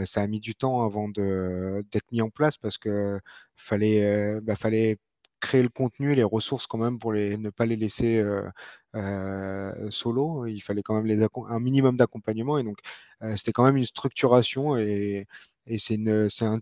[0.04, 3.20] ça a mis du temps avant d'être mis en place parce que
[3.56, 4.98] fallait, bah, fallait
[5.40, 8.22] créer le contenu et les ressources quand même pour les, ne pas les laisser
[9.90, 10.46] solo.
[10.46, 12.78] Il fallait quand même les un minimum d'accompagnement et donc
[13.36, 15.26] c'était quand même une structuration et,
[15.66, 16.58] et c'est un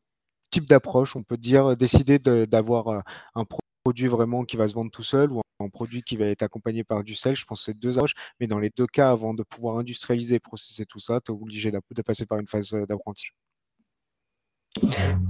[0.51, 1.17] type d'approche.
[1.17, 3.05] On peut dire décider d'avoir
[3.35, 3.45] un
[3.85, 6.85] produit vraiment qui va se vendre tout seul ou un produit qui va être accompagné
[6.85, 7.37] par du sel.
[7.37, 10.41] Je pense que c'est deux approches, mais dans les deux cas, avant de pouvoir industrialiser
[10.41, 13.35] processer tout ça, tu es obligé de passer par une phase d'apprentissage.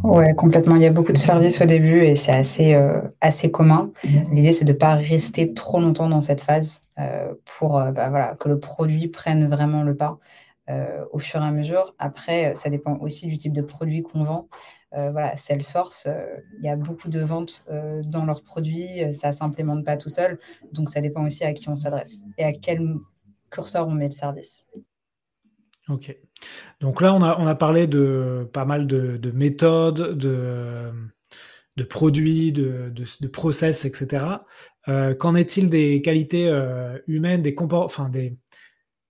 [0.02, 0.76] Ouais, complètement.
[0.76, 3.90] Il y a beaucoup de services au début et c'est assez, euh, assez commun.
[4.32, 8.09] L'idée, c'est de ne pas rester trop longtemps dans cette phase euh, pour euh, bah,
[8.09, 10.18] voilà, que le produit prenne vraiment le pas
[11.12, 11.94] au fur et à mesure.
[11.98, 14.48] Après, ça dépend aussi du type de produit qu'on vend.
[14.95, 16.09] Voilà, Salesforce,
[16.59, 17.64] il y a beaucoup de ventes
[18.05, 19.14] dans leurs produits.
[19.14, 20.38] Ça ne s'implémente pas tout seul.
[20.72, 22.97] Donc, ça dépend aussi à qui on s'adresse et à quel
[23.51, 24.66] curseur on met le service.
[25.88, 26.16] Ok.
[26.80, 34.26] Donc là, on a, parlé de pas mal de, méthodes, de, produits, de, process, etc.
[34.88, 38.36] Euh, qu'en est-il des qualités euh, humaines, des, enfin, des,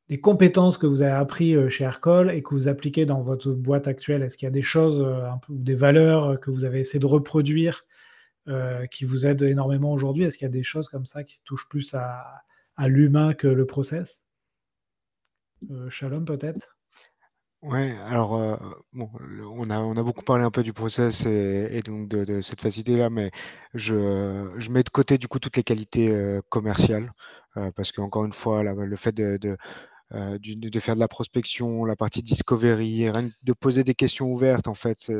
[0.08, 3.50] des, compétences que vous avez appris euh, chez Aircall et que vous appliquez dans votre
[3.50, 4.22] boîte actuelle?
[4.22, 7.06] Est-ce qu'il y a des choses, un peu, des valeurs que vous avez essayé de
[7.06, 7.84] reproduire
[8.90, 10.24] qui vous aident énormément aujourd'hui?
[10.24, 12.42] Est-ce qu'il y a des choses comme ça qui touchent plus à,
[12.86, 14.26] l'humain que le process?
[15.88, 16.74] Shalom peut-être?
[17.64, 18.56] Ouais, alors euh,
[18.92, 19.08] bon,
[19.50, 23.08] on a on a beaucoup parlé un peu du process et, donc de, cette facilité-là,
[23.08, 23.30] mais
[23.72, 27.14] je, je mets de côté du coup toutes les qualités euh, commerciales
[27.56, 29.56] euh, parce qu'encore une fois, le fait de,
[30.12, 33.06] euh, de, faire de la prospection, la partie discovery,
[33.42, 35.10] de poser des questions ouvertes, en fait,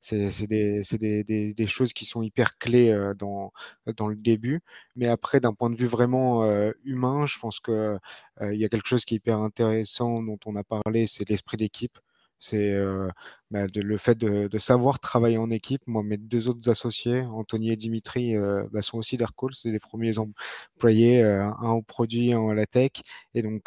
[0.00, 3.52] c'est des, des, des, choses qui sont hyper clés euh, dans,
[3.96, 4.62] dans le début.
[4.96, 7.98] Mais après, d'un point de vue vraiment euh, humain, je pense qu'il
[8.42, 11.56] il y a quelque chose qui est hyper intéressant dont on a parlé, c'est l'esprit
[11.56, 11.98] d'équipe.
[12.40, 13.08] C'est euh,
[13.50, 15.82] bah, le fait de, savoir travailler en équipe.
[15.86, 19.50] Moi, mes deux autres associés, Anthony et Dimitri, euh, bah, sont aussi d'Aircall.
[19.54, 22.92] C'est les premiers employés, euh, un au produit, un à la tech.
[23.34, 23.64] Et donc,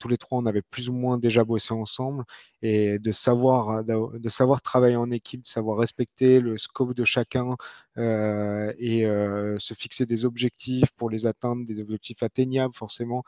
[0.00, 2.24] tous les trois, on avait plus ou moins déjà bossé ensemble.
[2.64, 7.56] Et de savoir, de savoir travailler en équipe, de savoir respecter le scope de chacun
[7.96, 9.04] et
[9.58, 13.24] se fixer des objectifs pour les atteindre, des objectifs atteignables forcément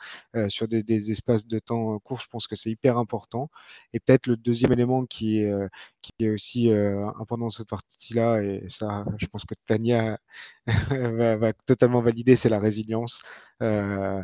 [0.49, 3.51] sur des, des, espaces de temps courts, je pense que c'est hyper important.
[3.93, 5.69] Et peut-être le deuxième élément qui est, euh,
[6.03, 10.19] qui est aussi euh, important dans cette partie-là, et ça, je pense que Tania
[10.91, 13.23] va, totalement valider, c'est la résilience.
[13.63, 14.23] Euh,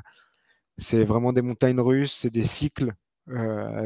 [0.79, 2.93] c'est vraiment des montagnes russes, c'est des cycles.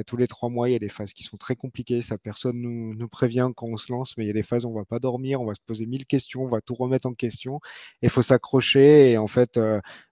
[0.06, 2.02] tous les trois mois, il y a des phases qui sont très compliquées.
[2.02, 4.64] Ça, personne nous, nous prévient quand on se lance, mais il y a des phases
[4.64, 7.06] où on va pas dormir, on va se poser mille questions, on va tout remettre
[7.08, 7.60] en question.
[8.02, 9.12] Il faut s'accrocher.
[9.12, 9.60] Et en fait,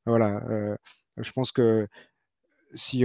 [0.06, 0.42] voilà,
[1.18, 1.88] je pense que
[2.74, 3.04] si,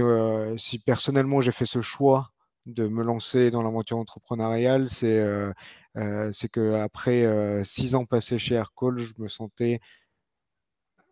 [0.56, 2.32] si personnellement j'ai fait ce choix
[2.68, 5.52] de me lancer dans l'aventure entrepreneuriale, c'est euh,
[5.96, 9.80] euh, qu'après euh, six ans passés chez Aircall, je me sentais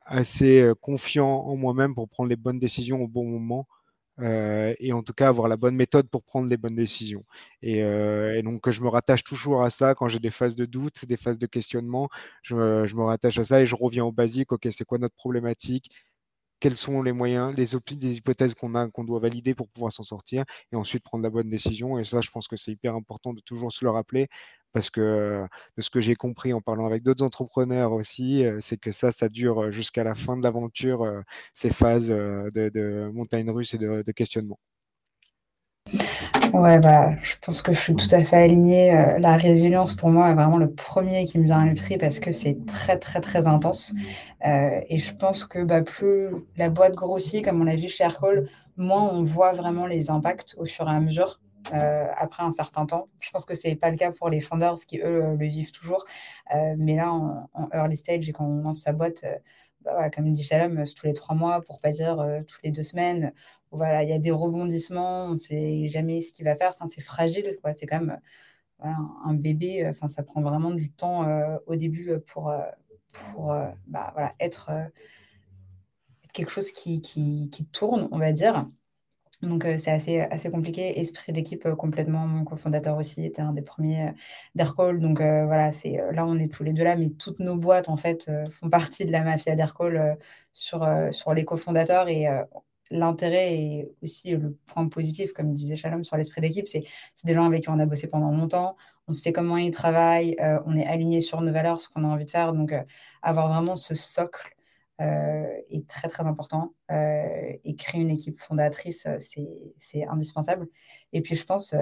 [0.05, 3.67] assez euh, confiant en moi-même pour prendre les bonnes décisions au bon moment.
[4.79, 7.25] et en tout cas avoir la bonne méthode pour prendre les bonnes décisions.
[7.63, 7.83] Et,
[8.43, 11.39] donc je me rattache toujours à ça quand j'ai des phases de doute, des phases
[11.39, 12.09] de questionnement,
[12.43, 15.17] je, je, me rattache à ça et je reviens au basique, ok c'est quoi notre
[15.17, 15.91] problématique,
[16.61, 17.75] quels sont les moyens, les,
[18.17, 21.51] hypothèses qu'on a, qu'on doit valider pour pouvoir s'en sortir, et ensuite prendre la bonne
[21.51, 21.99] décision.
[21.99, 24.29] Et ça, je pense que c'est hyper important de toujours se le rappeler,
[24.73, 25.47] parce que
[25.77, 29.11] de ce que j'ai compris en parlant avec d'autres entrepreneurs aussi, euh, c'est que ça,
[29.11, 31.23] ça dure jusqu'à la fin de l'aventure, euh,
[31.55, 34.59] ces phases euh, de, montagne russe et de questionnement.
[36.53, 38.95] Ouais, bah, je pense que je suis tout à fait alignée.
[38.95, 42.19] Euh, la résilience, pour moi, est vraiment le premier qui me vient à l'esprit parce
[42.19, 43.93] que c'est très, très, très intense.
[44.47, 48.05] Euh, et je pense que bah, plus la boîte grossit, comme on l'a vu chez
[48.05, 51.41] Aircall, moins on voit vraiment les impacts au fur et à mesure.
[51.75, 53.07] Euh, après un certain temps.
[53.19, 55.73] Je pense que ce n'est pas le cas pour les founders qui, eux, le vivent
[55.73, 56.05] toujours.
[56.79, 59.25] mais là, en, early stage et quand on lance sa boîte,
[59.81, 63.33] bah, comme dit Shalom, tous les trois mois, pour pas dire toutes les deux semaines,
[63.77, 66.71] voilà, il y a des rebondissements, on ne sait jamais ce qu'il va faire.
[66.71, 67.75] Enfin, c'est fragile, quoi.
[67.75, 68.19] C'est quand même
[68.81, 69.87] un bébé.
[69.89, 72.61] Enfin, ça prend vraiment du temps euh, au début pour, euh,
[73.13, 74.71] pour euh, bah, voilà, être,
[76.33, 78.69] quelque chose qui, qui, tourne, on va dire.
[79.43, 80.99] Donc, c'est assez, assez compliqué.
[80.99, 82.27] Esprit d'équipe complètement.
[82.27, 84.13] Mon cofondateur aussi était un des premiers
[84.55, 84.99] d'Aircall.
[84.99, 87.97] Donc, voilà, c'est là, on est tous les deux là, mais toutes nos boîtes, en
[87.97, 90.19] fait, font partie de la mafia d'Aircall
[90.53, 92.09] sur, sur les cofondateurs.
[92.09, 92.27] Et
[92.91, 96.85] l'intérêt et aussi le point positif, comme disait Shalom, sur l'esprit d'équipe, c'est
[97.25, 98.77] des gens avec qui on a bossé pendant longtemps,
[99.09, 102.09] on sait comment ils travaillent, euh, on est aligné sur nos valeurs, ce qu'on a
[102.09, 102.53] envie de faire.
[102.53, 102.83] Donc, euh,
[103.23, 104.55] avoir vraiment ce socle
[105.01, 106.75] euh, est très, très important.
[106.89, 110.69] et créer une équipe fondatrice, c'est indispensable.
[111.13, 111.75] Et puis, je pense,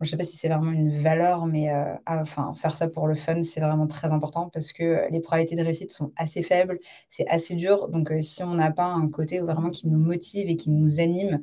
[0.00, 1.70] je sais pas si c'est vraiment une valeur, mais
[2.06, 5.62] enfin, faire ça pour le fun, c'est vraiment très important parce que les probabilités de
[5.62, 6.78] réussite sont assez faibles,
[7.08, 7.88] c'est assez dur.
[7.88, 11.40] Donc, si on n'a pas un côté vraiment qui nous motive et qui nous anime,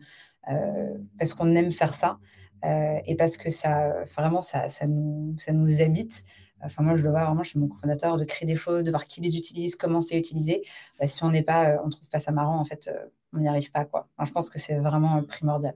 [1.18, 2.20] parce qu'on aime faire ça,
[2.64, 6.24] et parce que ça, vraiment, ça nous habite.
[6.62, 9.06] Enfin, moi, je le vois vraiment chez mon cofondateur, de créer des choses, de voir
[9.06, 10.64] qui les utilise, comment c'est utilisé.
[11.00, 12.90] Bah, si on n'est pas, on trouve pas ça marrant, en fait,
[13.34, 14.08] on n'y arrive pas, quoi.
[14.24, 15.76] je pense que c'est vraiment primordial.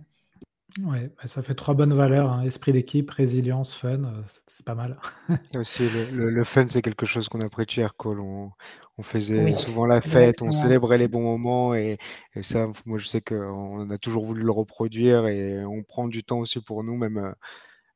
[0.84, 2.44] Ouais, bah, ça fait trois bonnes valeurs, hein.
[2.44, 5.00] esprit d'équipe, résilience, fun, euh, c'est pas mal.
[5.56, 8.20] aussi le fun, c'est quelque chose qu'on apprécie chez Aircall.
[8.20, 8.52] On
[9.00, 11.98] on faisait souvent la fête, on célébrait les bons moments et
[12.42, 16.40] ça, moi, je sais qu'on a toujours voulu le reproduire et on prend du temps
[16.40, 17.32] aussi pour nous même, euh,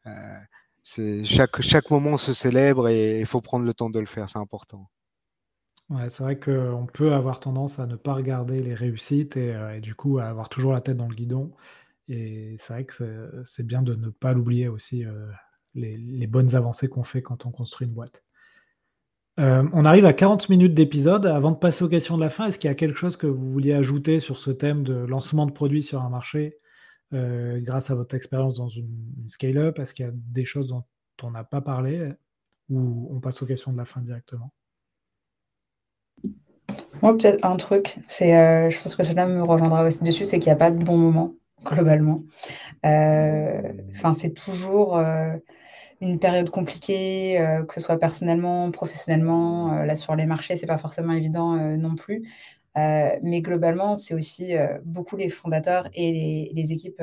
[0.08, 0.40] euh,
[0.84, 4.30] c'est chaque chaque moment se célèbre et il faut prendre le temps de le faire,
[4.30, 4.90] c'est important.
[5.90, 9.82] Ouais, c'est vrai qu'on peut avoir tendance à ne pas regarder les réussites et et
[9.82, 11.52] du coup, à avoir toujours la tête dans le guidon.
[12.14, 15.32] Et c'est vrai que c'est bien de ne pas l'oublier aussi, euh,
[15.76, 18.22] les, bonnes avancées qu'on fait quand on construit une boîte.
[19.40, 21.26] Euh, on arrive à 40 minutes d'épisode.
[21.26, 23.28] Avant de passer aux questions de la fin, est-ce qu'il y a quelque chose que
[23.28, 26.58] vous vouliez ajouter sur ce thème de lancement de produits sur un marché
[27.14, 28.90] euh, grâce à votre expérience dans une,
[29.30, 29.80] scale-up?
[29.80, 30.84] Est-ce qu'il y a des choses dont
[31.24, 32.12] on n'a pas parlé
[32.70, 34.52] ou on passe aux questions de la fin directement?
[37.02, 40.50] Moi, peut-être un truc, c'est, je pense que cela me rejoindra aussi dessus, c'est qu'il
[40.50, 42.24] n'y a pas de bon moment globalement.
[42.86, 45.36] Euh, enfin, c'est toujours euh,
[46.02, 49.84] une période compliquée, euh, que ce soit personnellement, professionnellement.
[49.84, 52.24] là, sur les marchés, c'est pas forcément évident non plus.
[52.76, 54.54] mais globalement, c'est aussi
[54.84, 57.02] beaucoup les fondateurs et les, équipes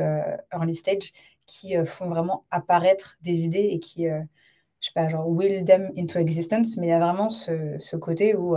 [0.52, 1.12] early stage
[1.46, 6.18] qui font vraiment apparaître des idées et qui, je sais pas, genre will them into
[6.18, 6.76] existence.
[6.76, 8.56] Mais il y a vraiment ce, ce côté où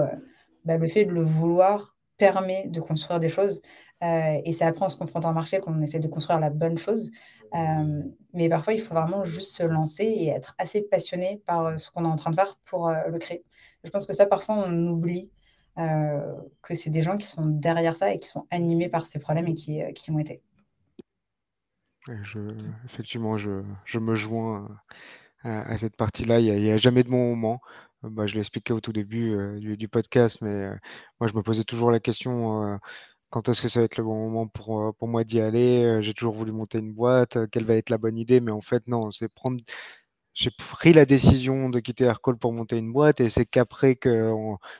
[0.65, 3.61] bah, le fait de le vouloir permet de construire des choses.
[4.03, 6.77] Euh, et c'est après en se confrontant au marché qu'on essaie de construire la bonne
[6.77, 7.11] chose.
[7.53, 11.77] Euh, mais parfois, il faut vraiment juste se lancer et être assez passionné par euh,
[11.77, 13.43] ce qu'on est en train de faire pour le créer.
[13.83, 15.31] Je pense que ça, parfois, on oublie
[16.61, 19.47] que c'est des gens qui sont derrière ça et qui sont animés par ces problèmes
[19.47, 20.43] et qui, qui ont été.
[22.85, 24.67] Effectivement, je, je, me joins
[25.43, 26.39] à, cette partie-là.
[26.39, 27.61] Il n'y a, jamais de bon moment.
[28.03, 30.69] Bah, je l'ai expliqué au tout début du, podcast, mais
[31.19, 32.79] moi, je me posais toujours la question
[33.31, 35.83] quand est-ce que ça va être le bon moment pour, euh, pour moi d'y aller
[35.83, 38.51] euh, J'ai toujours voulu monter une boîte, euh, quelle va être la bonne idée Mais
[38.51, 39.57] en fait, non, c'est prendre.
[40.33, 44.33] J'ai pris la décision de quitter Aircall pour monter une boîte et c'est qu'après que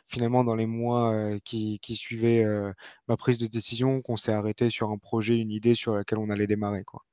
[0.07, 2.45] finalement dans les mois qui, qui suivaient
[3.09, 6.29] ma prise de décision qu'on s'est arrêté sur un projet, une idée sur laquelle on
[6.29, 6.85] allait démarrer.
[6.85, 7.03] Quoi.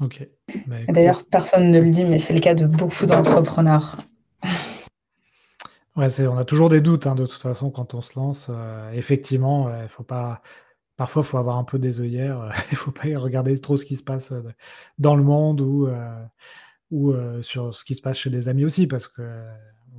[0.00, 0.28] Ok.
[0.66, 3.96] Bah, D'ailleurs, personne ne le dit, mais c'est le cas de beaucoup d'entrepreneurs.
[5.96, 8.48] On a toujours des doutes, hein, de toute façon, quand on se lance.
[8.50, 10.42] Euh, effectivement, il faut pas
[10.96, 14.02] parfois, avoir un peu des œillères, euh, il faut pas regarder trop ce qui se
[14.02, 14.42] passe, euh,
[14.98, 15.88] dans le monde ou
[17.42, 19.22] sur ce qui se passe chez des amis aussi, parce qu'on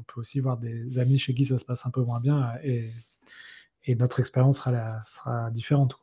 [0.07, 2.91] peut aussi voir des amis chez qui ça se passe un peu moins bien, et
[3.95, 5.95] notre expérience sera différente.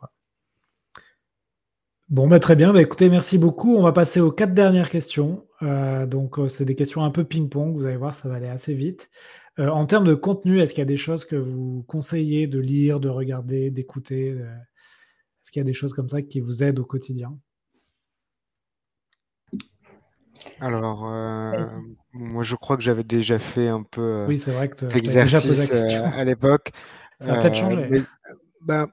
[2.11, 2.73] Bon, bah, très bien.
[2.73, 3.77] Bah, écoutez, merci beaucoup.
[3.77, 5.47] On va passer aux quatre dernières questions.
[6.07, 7.75] donc, c'est des questions un peu ping-pong.
[7.75, 9.11] Vous allez voir, ça va aller assez vite.
[9.59, 12.59] Euh, en termes de contenu, est-ce qu'il y a des choses que vous conseillez de
[12.59, 16.63] lire, de regarder, d'écouter euh, Est-ce qu'il y a des choses comme ça qui vous
[16.65, 17.39] aident au quotidien?
[20.61, 21.65] Alors, euh,
[22.13, 25.71] moi, je crois que j'avais déjà fait un peu oui, c'est vrai que cet exercice
[25.71, 26.73] à l'époque.
[27.21, 28.03] Ça a peut-être changé.
[28.61, 28.89] bah,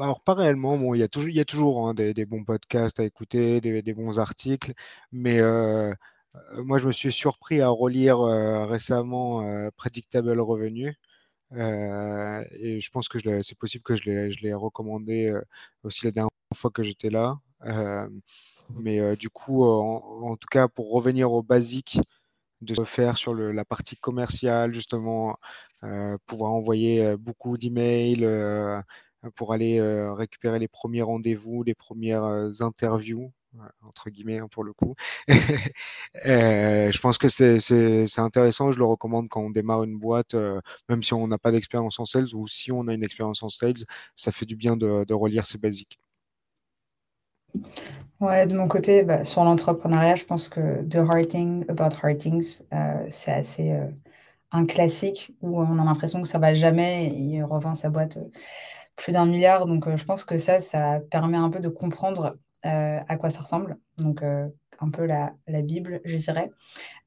[0.00, 2.44] alors pas réellement, bon, il y a toujours, il y a toujours hein, des, bons
[2.44, 4.72] podcasts à écouter, des, des bons articles,
[5.12, 5.92] mais euh,
[6.64, 10.96] moi, je me suis surpris à relire euh, récemment euh, Predictable Revenue.
[11.52, 15.32] et je pense que c'est possible que je l'ai recommandé
[15.84, 17.38] aussi la dernière fois que j'étais là.
[18.70, 22.00] mais du coup, en, tout cas, pour revenir aux basiques
[22.62, 25.36] de se faire sur la partie commerciale, justement,
[26.26, 28.26] pouvoir envoyer beaucoup d'emails
[29.36, 29.80] pour aller
[30.12, 33.32] récupérer les premiers rendez-vous, les premières interviews
[33.82, 34.94] entre guillemets hein, pour le coup.
[36.26, 40.60] Euh, je pense que c'est intéressant, je le recommande quand on démarre une boîte, euh,
[40.88, 43.48] même si on n'a pas d'expérience en sales ou si on a une expérience en
[43.48, 43.84] sales,
[44.14, 45.98] ça fait du bien de, relire ces basiques.
[48.20, 51.34] Ouais, de mon côté, bah, sur l'entrepreneuriat, je pense que The Hard
[51.68, 53.76] About Hard Things, euh, c'est assez
[54.52, 58.18] un classique où on a l'impression que ça va jamais et il revend sa boîte
[58.96, 59.66] plus d'un milliard.
[59.66, 62.32] Donc, je pense que ça, ça permet un peu de comprendre euh,
[62.64, 63.78] à quoi ça ressemble.
[63.98, 64.48] Donc, euh,
[64.80, 66.50] un peu la, la, Bible, je dirais.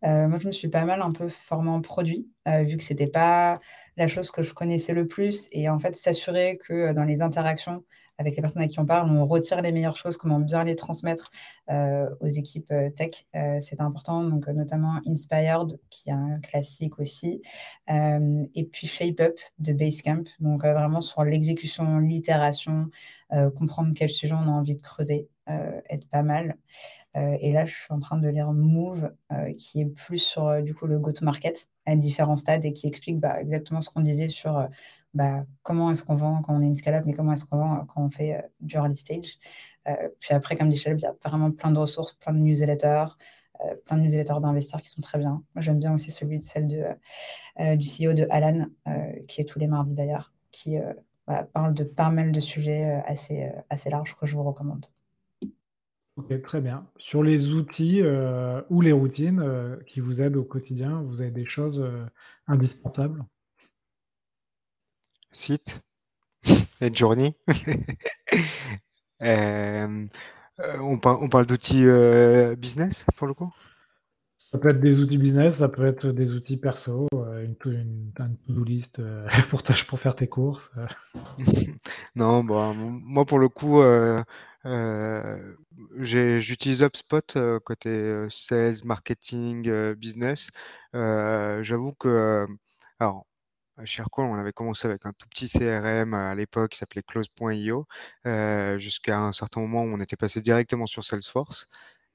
[0.05, 3.08] Euh, moi, je me suis pas mal un peu formée en produit, vu que c'était
[3.08, 3.60] pas
[3.97, 5.49] la chose que je connaissais le plus.
[5.51, 7.84] Et en fait, s'assurer que dans les interactions
[8.18, 10.76] avec les personnes à qui on parle, on retire les meilleures choses, comment bien les
[10.76, 11.30] transmettre
[11.70, 13.28] aux équipes tech.
[13.60, 17.41] c'est important, donc notamment Inspired, qui est un classique aussi,
[17.89, 22.89] et puis Shape Up de Basecamp, donc vraiment sur l'exécution, l'itération,
[23.30, 25.30] comprendre quel sujet on a envie de creuser,
[25.89, 26.58] être pas mal.
[27.18, 30.48] Euh, et là, je suis en train de lire Move, euh, qui est plus sur
[30.48, 34.02] euh, du coup le go-to-market à différents stades et qui explique bah, exactement ce qu'on
[34.02, 34.68] disait sur
[35.14, 37.86] bah, comment est-ce qu'on vend quand on est une scale-up, mais comment est-ce qu'on vend
[37.86, 39.39] quand on fait du early stage.
[40.20, 43.06] puis après, comme dit Shalom, il y a vraiment plein de ressources, plein de newsletters,
[43.86, 45.43] plein de newsletters d'investisseurs qui sont très bien.
[45.56, 46.86] Moi, j'aime bien aussi celui, celle de,
[47.76, 48.66] du CEO de Alan,
[49.28, 50.78] qui est tous les mardis d'ailleurs, qui
[51.54, 54.88] parle de pas mal de sujets assez, assez larges que je vous recommande.
[56.18, 56.88] Ok, très bien.
[56.97, 61.30] Sur les outils euh, ou les routines euh, qui vous aident au quotidien, vous avez
[61.30, 62.03] des choses euh,
[62.47, 63.24] indispensables?
[65.32, 65.80] Site
[66.82, 67.36] et journey.
[69.22, 70.07] on,
[70.59, 71.86] on parle d'outils
[72.57, 73.53] business pour le coup?
[74.38, 78.63] Ça peut être des outils business, ça peut être des outils perso, une, une, to-do
[78.63, 79.01] list
[79.49, 80.72] pour, pour faire tes courses.
[82.15, 83.80] Non, bon, moi pour le coup,
[85.99, 90.49] j'utilise HubSpot côté sales, marketing, business.
[90.93, 92.45] J'avoue que,
[92.99, 93.26] alors,
[93.86, 97.86] chez Aircall, on avait commencé avec un tout petit CRM à l'époque qui s'appelait Close.io,
[98.78, 101.68] jusqu'à un certain moment où on était passé directement sur Salesforce.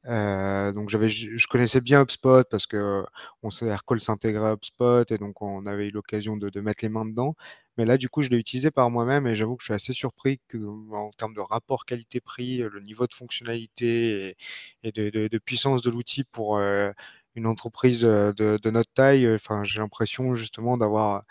[0.07, 3.05] Euh, donc j'avais, je connaissais bien HubSpot parce que
[3.43, 7.05] on Aircall s'intégrait à HubSpot et donc on avait eu l'occasion de, mettre les mains
[7.05, 7.37] dedans.
[7.79, 9.93] Mais là, du coup, je l'ai utilisé par moi-même et j'avoue que je suis assez
[9.93, 10.59] surpris que,
[10.93, 14.37] en termes de rapport qualité-prix, le niveau de fonctionnalité
[14.83, 16.91] et, de, puissance de l'outil pour euh,
[17.35, 21.23] une entreprise euh, de, notre taille, enfin, j'ai l'impression justement d'avoir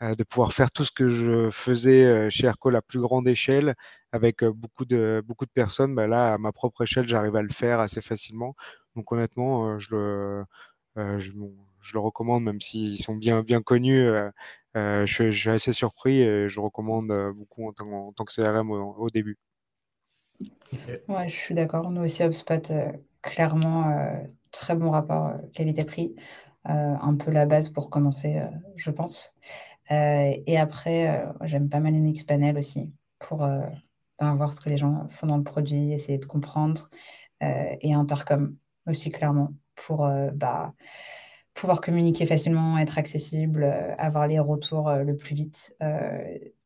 [0.00, 3.74] de pouvoir faire tout ce que je faisais chez Aircall à plus grande échelle
[4.12, 5.94] avec beaucoup de, beaucoup de personnes.
[5.94, 8.54] Bah là, à ma propre échelle, j'arrive à le faire assez facilement.
[8.96, 10.44] Donc honnêtement, je le,
[10.96, 11.32] je,
[11.80, 14.08] je, le recommande, même s'ils sont bien, bien connus.
[14.74, 18.70] je, je, suis assez surpris et je recommande beaucoup en tant, en tant que CRM
[18.70, 19.38] au, début.
[21.08, 21.90] Ouais, je suis d'accord.
[21.90, 22.72] Nous aussi, HubSpot,
[23.22, 23.94] clairement,
[24.50, 26.14] très bon rapport qualité-prix.
[26.64, 28.40] un peu la base pour commencer,
[28.76, 29.34] je pense.
[29.90, 33.60] Euh, et après, euh, j'aime pas mal Mixpanel aussi pour euh,
[34.18, 36.88] ben, voir ce que les gens font dans le produit, essayer de comprendre.
[37.40, 38.56] et Intercom
[38.86, 40.72] aussi, clairement, pour bah,
[41.54, 43.64] pouvoir communiquer facilement, être accessible,
[43.98, 45.76] avoir les retours le plus vite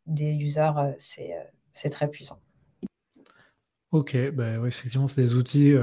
[0.07, 2.41] des users, c'est très puissant.
[3.93, 5.75] Ok, bah effectivement, c'est des outils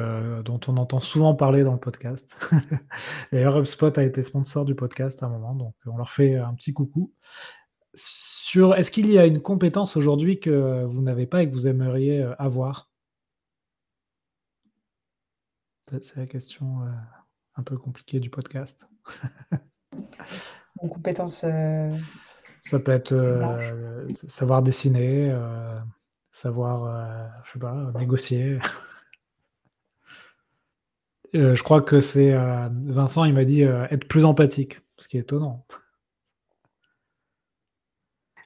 [0.43, 2.39] dont on entend souvent parler dans le podcast.
[3.31, 6.55] D'ailleurs, HubSpot a été sponsor du podcast à un moment, donc on leur fait un
[6.55, 7.13] petit coucou.
[7.93, 11.67] Sur, est-ce qu'il y a une compétence aujourd'hui que vous n'avez pas et que vous
[11.67, 12.89] aimeriez euh, avoir?
[15.89, 16.91] C'est la question euh,
[17.55, 18.85] un peu compliquée du podcast.
[20.81, 21.43] Une compétence.
[21.43, 21.91] Euh,
[22.61, 23.15] Ça peut être
[24.27, 25.35] savoir dessiner,
[26.31, 28.59] savoir, je sais pas, négocier.
[31.33, 32.33] je crois que c'est
[32.85, 35.65] Vincent, il m'a dit être plus empathique, ce qui est étonnant.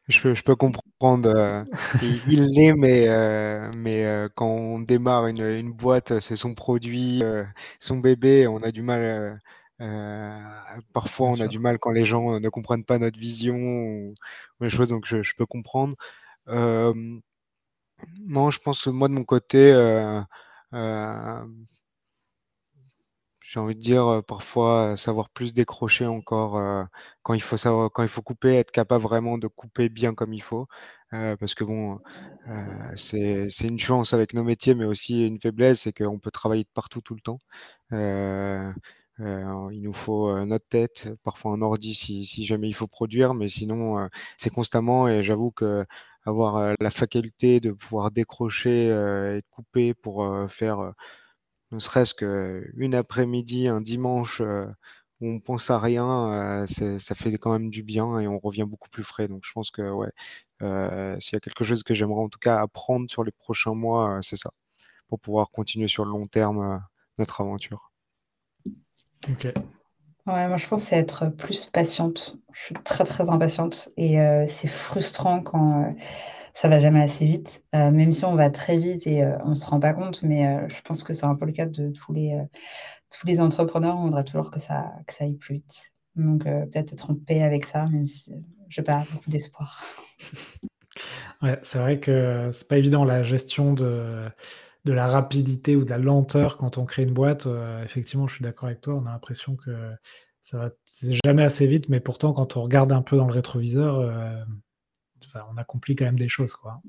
[0.09, 1.29] Je peux, je peux comprendre.
[1.29, 1.63] Euh,
[2.27, 7.23] il l'est, mais, euh, mais euh, quand on démarre une, une boîte, c'est son produit,
[7.79, 8.47] son bébé.
[8.47, 9.39] On a du mal.
[10.93, 14.13] parfois, on a du mal quand les gens ne comprennent pas notre vision ou,
[14.61, 14.89] les choses.
[14.89, 15.95] Donc, je, je peux comprendre.
[16.47, 17.21] non,
[18.51, 19.73] je pense que moi, de mon côté,
[23.53, 26.83] j'ai envie de dire euh, parfois savoir plus décrocher encore euh,
[27.21, 30.33] quand il faut savoir quand il faut couper, être capable vraiment de couper bien comme
[30.33, 30.67] il faut.
[31.13, 31.99] Euh, parce que bon,
[32.95, 36.69] c'est une chance avec nos métiers, mais aussi une faiblesse, c'est qu'on peut travailler de
[36.73, 37.39] partout tout le temps.
[39.21, 44.09] il nous faut notre tête, parfois un ordi si, jamais il faut produire, mais sinon
[44.37, 45.85] c'est constamment et j'avoue que
[46.25, 48.87] avoir la faculté de pouvoir décrocher
[49.37, 50.93] et couper pour faire
[51.73, 54.65] ne serait-ce qu'une après-midi, un dimanche euh,
[55.21, 58.65] où on pense à rien, euh, ça fait quand même du bien et on revient
[58.67, 59.27] beaucoup plus frais.
[59.27, 60.11] Donc je pense que ouais,
[60.61, 63.73] euh, s'il y a quelque chose que j'aimerais en tout cas apprendre sur les prochains
[63.73, 64.51] mois, c'est ça,
[65.07, 66.81] pour pouvoir continuer sur le long terme
[67.17, 67.91] notre aventure.
[69.29, 69.47] Ok.
[70.25, 72.37] Ouais, moi je pense c'est être plus patiente.
[72.53, 74.17] Je suis très très impatiente et
[74.47, 75.93] c'est frustrant quand
[76.53, 79.37] ça va jamais assez vite, euh, même si on va très vite et on euh,
[79.45, 80.23] on se rend pas compte.
[80.23, 82.39] Mais euh, je pense que c'est un peu le cas de tous les,
[83.11, 83.97] tous les entrepreneurs.
[83.97, 85.91] On voudrait toujours que ça, que ça aille plus vite.
[86.15, 88.31] Donc peut-être être en paix avec ça, même si
[88.69, 89.83] je n'ai pas beaucoup d'espoir.
[91.41, 94.29] Ouais, c'est vrai que c'est pas évident la gestion de,
[94.85, 97.47] de la rapidité ou de la lenteur quand on crée une boîte.
[97.47, 98.95] Euh, effectivement, je suis d'accord avec toi.
[98.95, 99.71] On a l'impression que
[100.41, 100.69] ça va,
[101.25, 104.45] jamais assez vite, mais pourtant, quand on regarde un peu dans le rétroviseur,
[105.35, 106.81] euh, on accomplit quand même des choses, quoi.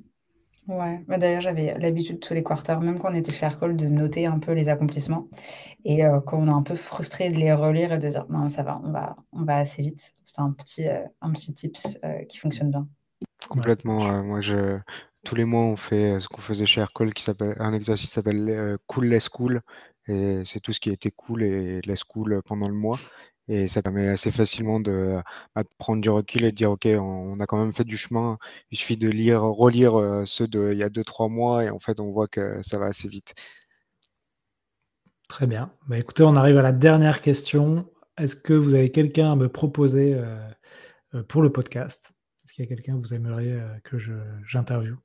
[0.67, 3.87] Ouais, bah, d'ailleurs, j'avais l'habitude tous les quarters, même quand on était chez Aircall, de
[3.87, 5.29] noter un peu les accomplissements.
[5.85, 8.49] Et euh, quand on est un peu frustré de les relire et de dire non,
[8.49, 10.13] ça va, on va, on va assez vite.
[10.25, 12.89] C'est un petit, un petit tips qui fonctionne bien.
[13.49, 14.07] Complètement.
[14.11, 14.79] Euh, moi, je,
[15.25, 18.09] tous les mois, on fait euh, ce qu'on faisait chez Aircall, qui s'appelle un exercice
[18.09, 19.61] qui s'appelle euh, Cool Less Cool.
[20.07, 22.99] Et c'est tout ce qui a été cool et less cool pendant le mois.
[23.49, 25.21] Et ça permet assez facilement de,
[25.55, 27.97] bah, de prendre du recul et de dire, OK, on, a quand même fait du
[27.97, 28.39] chemin.
[28.71, 32.11] Il suffit de lire, relire ceux d'il y a 2-3 mois et en fait, on
[32.11, 33.35] voit que ça va assez vite.
[35.29, 35.73] Très bien.
[35.89, 37.91] Bah, écoutez, on arrive à la dernière question.
[38.19, 40.19] Est-ce que vous avez quelqu'un à me proposer
[41.29, 42.15] pour le podcast?
[42.45, 43.97] Est-ce qu'il y a quelqu'un que vous aimeriez euh, que
[44.47, 44.97] j'interviewe?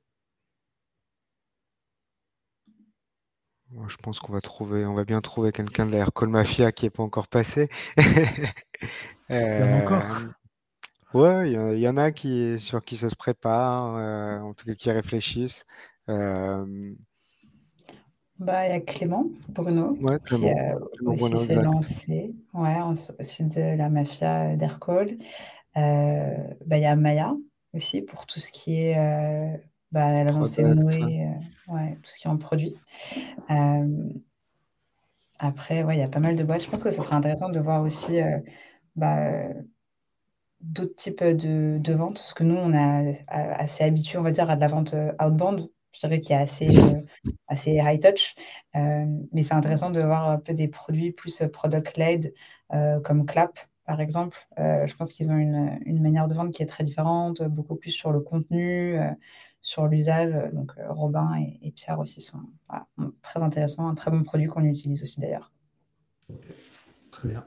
[3.72, 6.72] Moi, je pense qu'on va trouver, on va bien trouver quelqu'un de la Call Mafia
[6.72, 7.68] qui n'est pas encore passé.
[7.96, 8.04] il
[9.30, 10.02] y en a encore.
[11.14, 14.66] Euh, ouais, il y, en a qui, sur qui ça se prépare, euh, en tout
[14.66, 15.64] cas qui réfléchissent.
[18.40, 20.34] Bah, il y a Clément Bruno qui
[21.04, 22.78] aussi s'est lancé ouais,
[23.18, 25.18] aussi de la mafia d'Aircall.
[25.76, 27.36] Euh, bah, il y a Maya
[27.74, 29.56] aussi pour tout ce qui est euh,
[29.92, 31.28] bah, l'avancée Noé, euh,
[31.70, 32.76] ouais, tout ce qui est en produit.
[35.38, 36.62] après, ouais, il y a pas mal de boîtes.
[36.62, 38.18] Je pense que ça serait intéressant de voir aussi
[38.96, 39.48] bah,
[40.60, 44.50] d'autres types de, de ventes, parce que nous, on est assez habitué, on va dire,
[44.50, 45.68] à de la vente outbound.
[45.92, 46.68] Je dirais qu'il y a assez,
[47.48, 48.34] assez high touch,
[48.74, 52.34] mais c'est intéressant de voir un peu des produits plus product-led,
[53.02, 53.58] comme Clap,
[53.90, 54.38] par exemple.
[54.60, 57.90] Euh, je pense qu'ils ont une, manière de vendre qui est très différente, beaucoup plus
[57.90, 59.10] sur le contenu, euh,
[59.60, 60.32] sur l'usage.
[60.52, 61.30] Donc euh, Robin
[61.62, 62.40] et, Pierre aussi sont
[63.22, 65.52] très intéressants, un très bon produit qu'on utilise aussi d'ailleurs.
[67.10, 67.44] Très bien.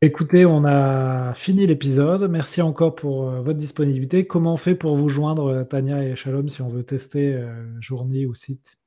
[0.00, 2.30] Écoutez, on a fini l'épisode.
[2.30, 4.28] Merci encore pour votre disponibilité.
[4.28, 7.44] Comment on fait pour vous joindre, Tania et Shalom, si on veut tester
[7.80, 8.78] journée ou site?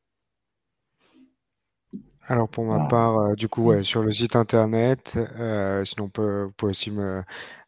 [2.31, 6.43] Alors pour ma part, euh, du coup, sur le site internet, euh, sinon on peut,
[6.43, 7.23] vous pouvez aussi me,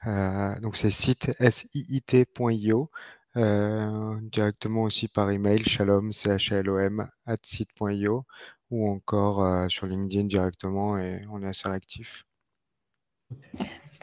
[0.08, 2.90] euh, donc c'est site siit.io,
[3.36, 8.26] directement aussi par email, shalom, c h l o m at site.io,
[8.72, 12.26] ou encore sur LinkedIn directement, et on est assez réactif.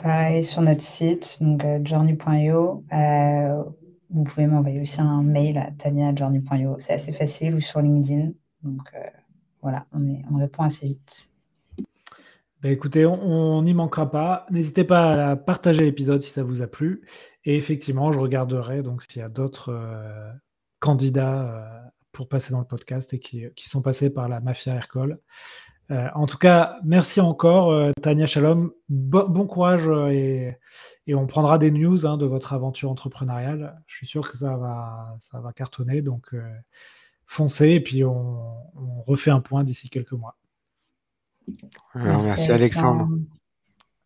[0.02, 2.84] Pareil sur notre site, donc journey.io.
[4.10, 6.76] vous pouvez m'envoyer aussi un mail à tania.journey.io.
[6.78, 8.32] C'est assez facile, ou sur LinkedIn.
[8.62, 8.92] Donc
[9.62, 11.30] voilà, on, répond assez vite.
[12.62, 14.46] Ben écoutez, on n'y manquera pas.
[14.50, 17.02] N'hésitez pas à partager l'épisode si ça vous a plu.
[17.44, 20.30] Et effectivement, je regarderai donc s'il y a d'autres euh,
[20.78, 25.18] candidats euh, pour passer dans le podcast et qui, sont passés par la mafia Aircall.
[25.90, 28.72] Euh, en tout cas, merci encore, Tania Shalom.
[28.88, 30.56] bon courage et,
[31.12, 33.80] on prendra des news hein, de votre aventure entrepreneuriale.
[33.86, 36.02] Je suis sûr que ça va, ça va cartonner.
[36.02, 36.34] Donc,
[37.26, 40.36] foncez et puis on, refait un point d'ici quelques mois.
[41.94, 43.08] merci, Alexandre.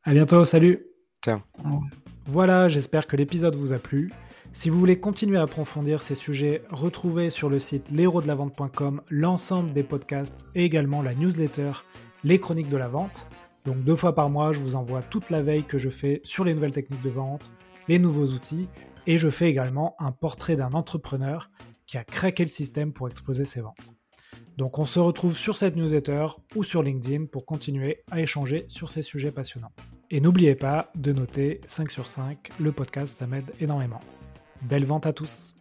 [0.04, 0.86] À bientôt, salut.
[1.22, 1.40] Ciao.
[2.26, 4.10] Voilà, j'espère que l'épisode vous a plu.
[4.54, 9.82] Si vous voulez continuer à approfondir ces sujets, retrouvez sur le site l'héros-de-la-vente.com l'ensemble des
[9.82, 11.72] podcasts et également la newsletter
[12.22, 13.26] Les Chroniques de la Vente.
[13.66, 16.44] Donc deux fois par mois, je vous envoie toute la veille que je fais sur
[16.44, 17.52] les nouvelles techniques de vente,
[17.88, 18.68] les nouveaux outils,
[19.06, 21.50] et je fais également un portrait d'un entrepreneur
[21.86, 23.92] qui a craqué le système pour exploser ses ventes.
[24.56, 28.88] Donc on se retrouve sur cette newsletter ou sur LinkedIn pour continuer à échanger sur
[28.88, 29.72] ces sujets passionnants.
[30.10, 34.00] Et n'oubliez pas de noter 5 sur 5, le podcast ça m'aide énormément.
[34.62, 35.56] Belle vente à tous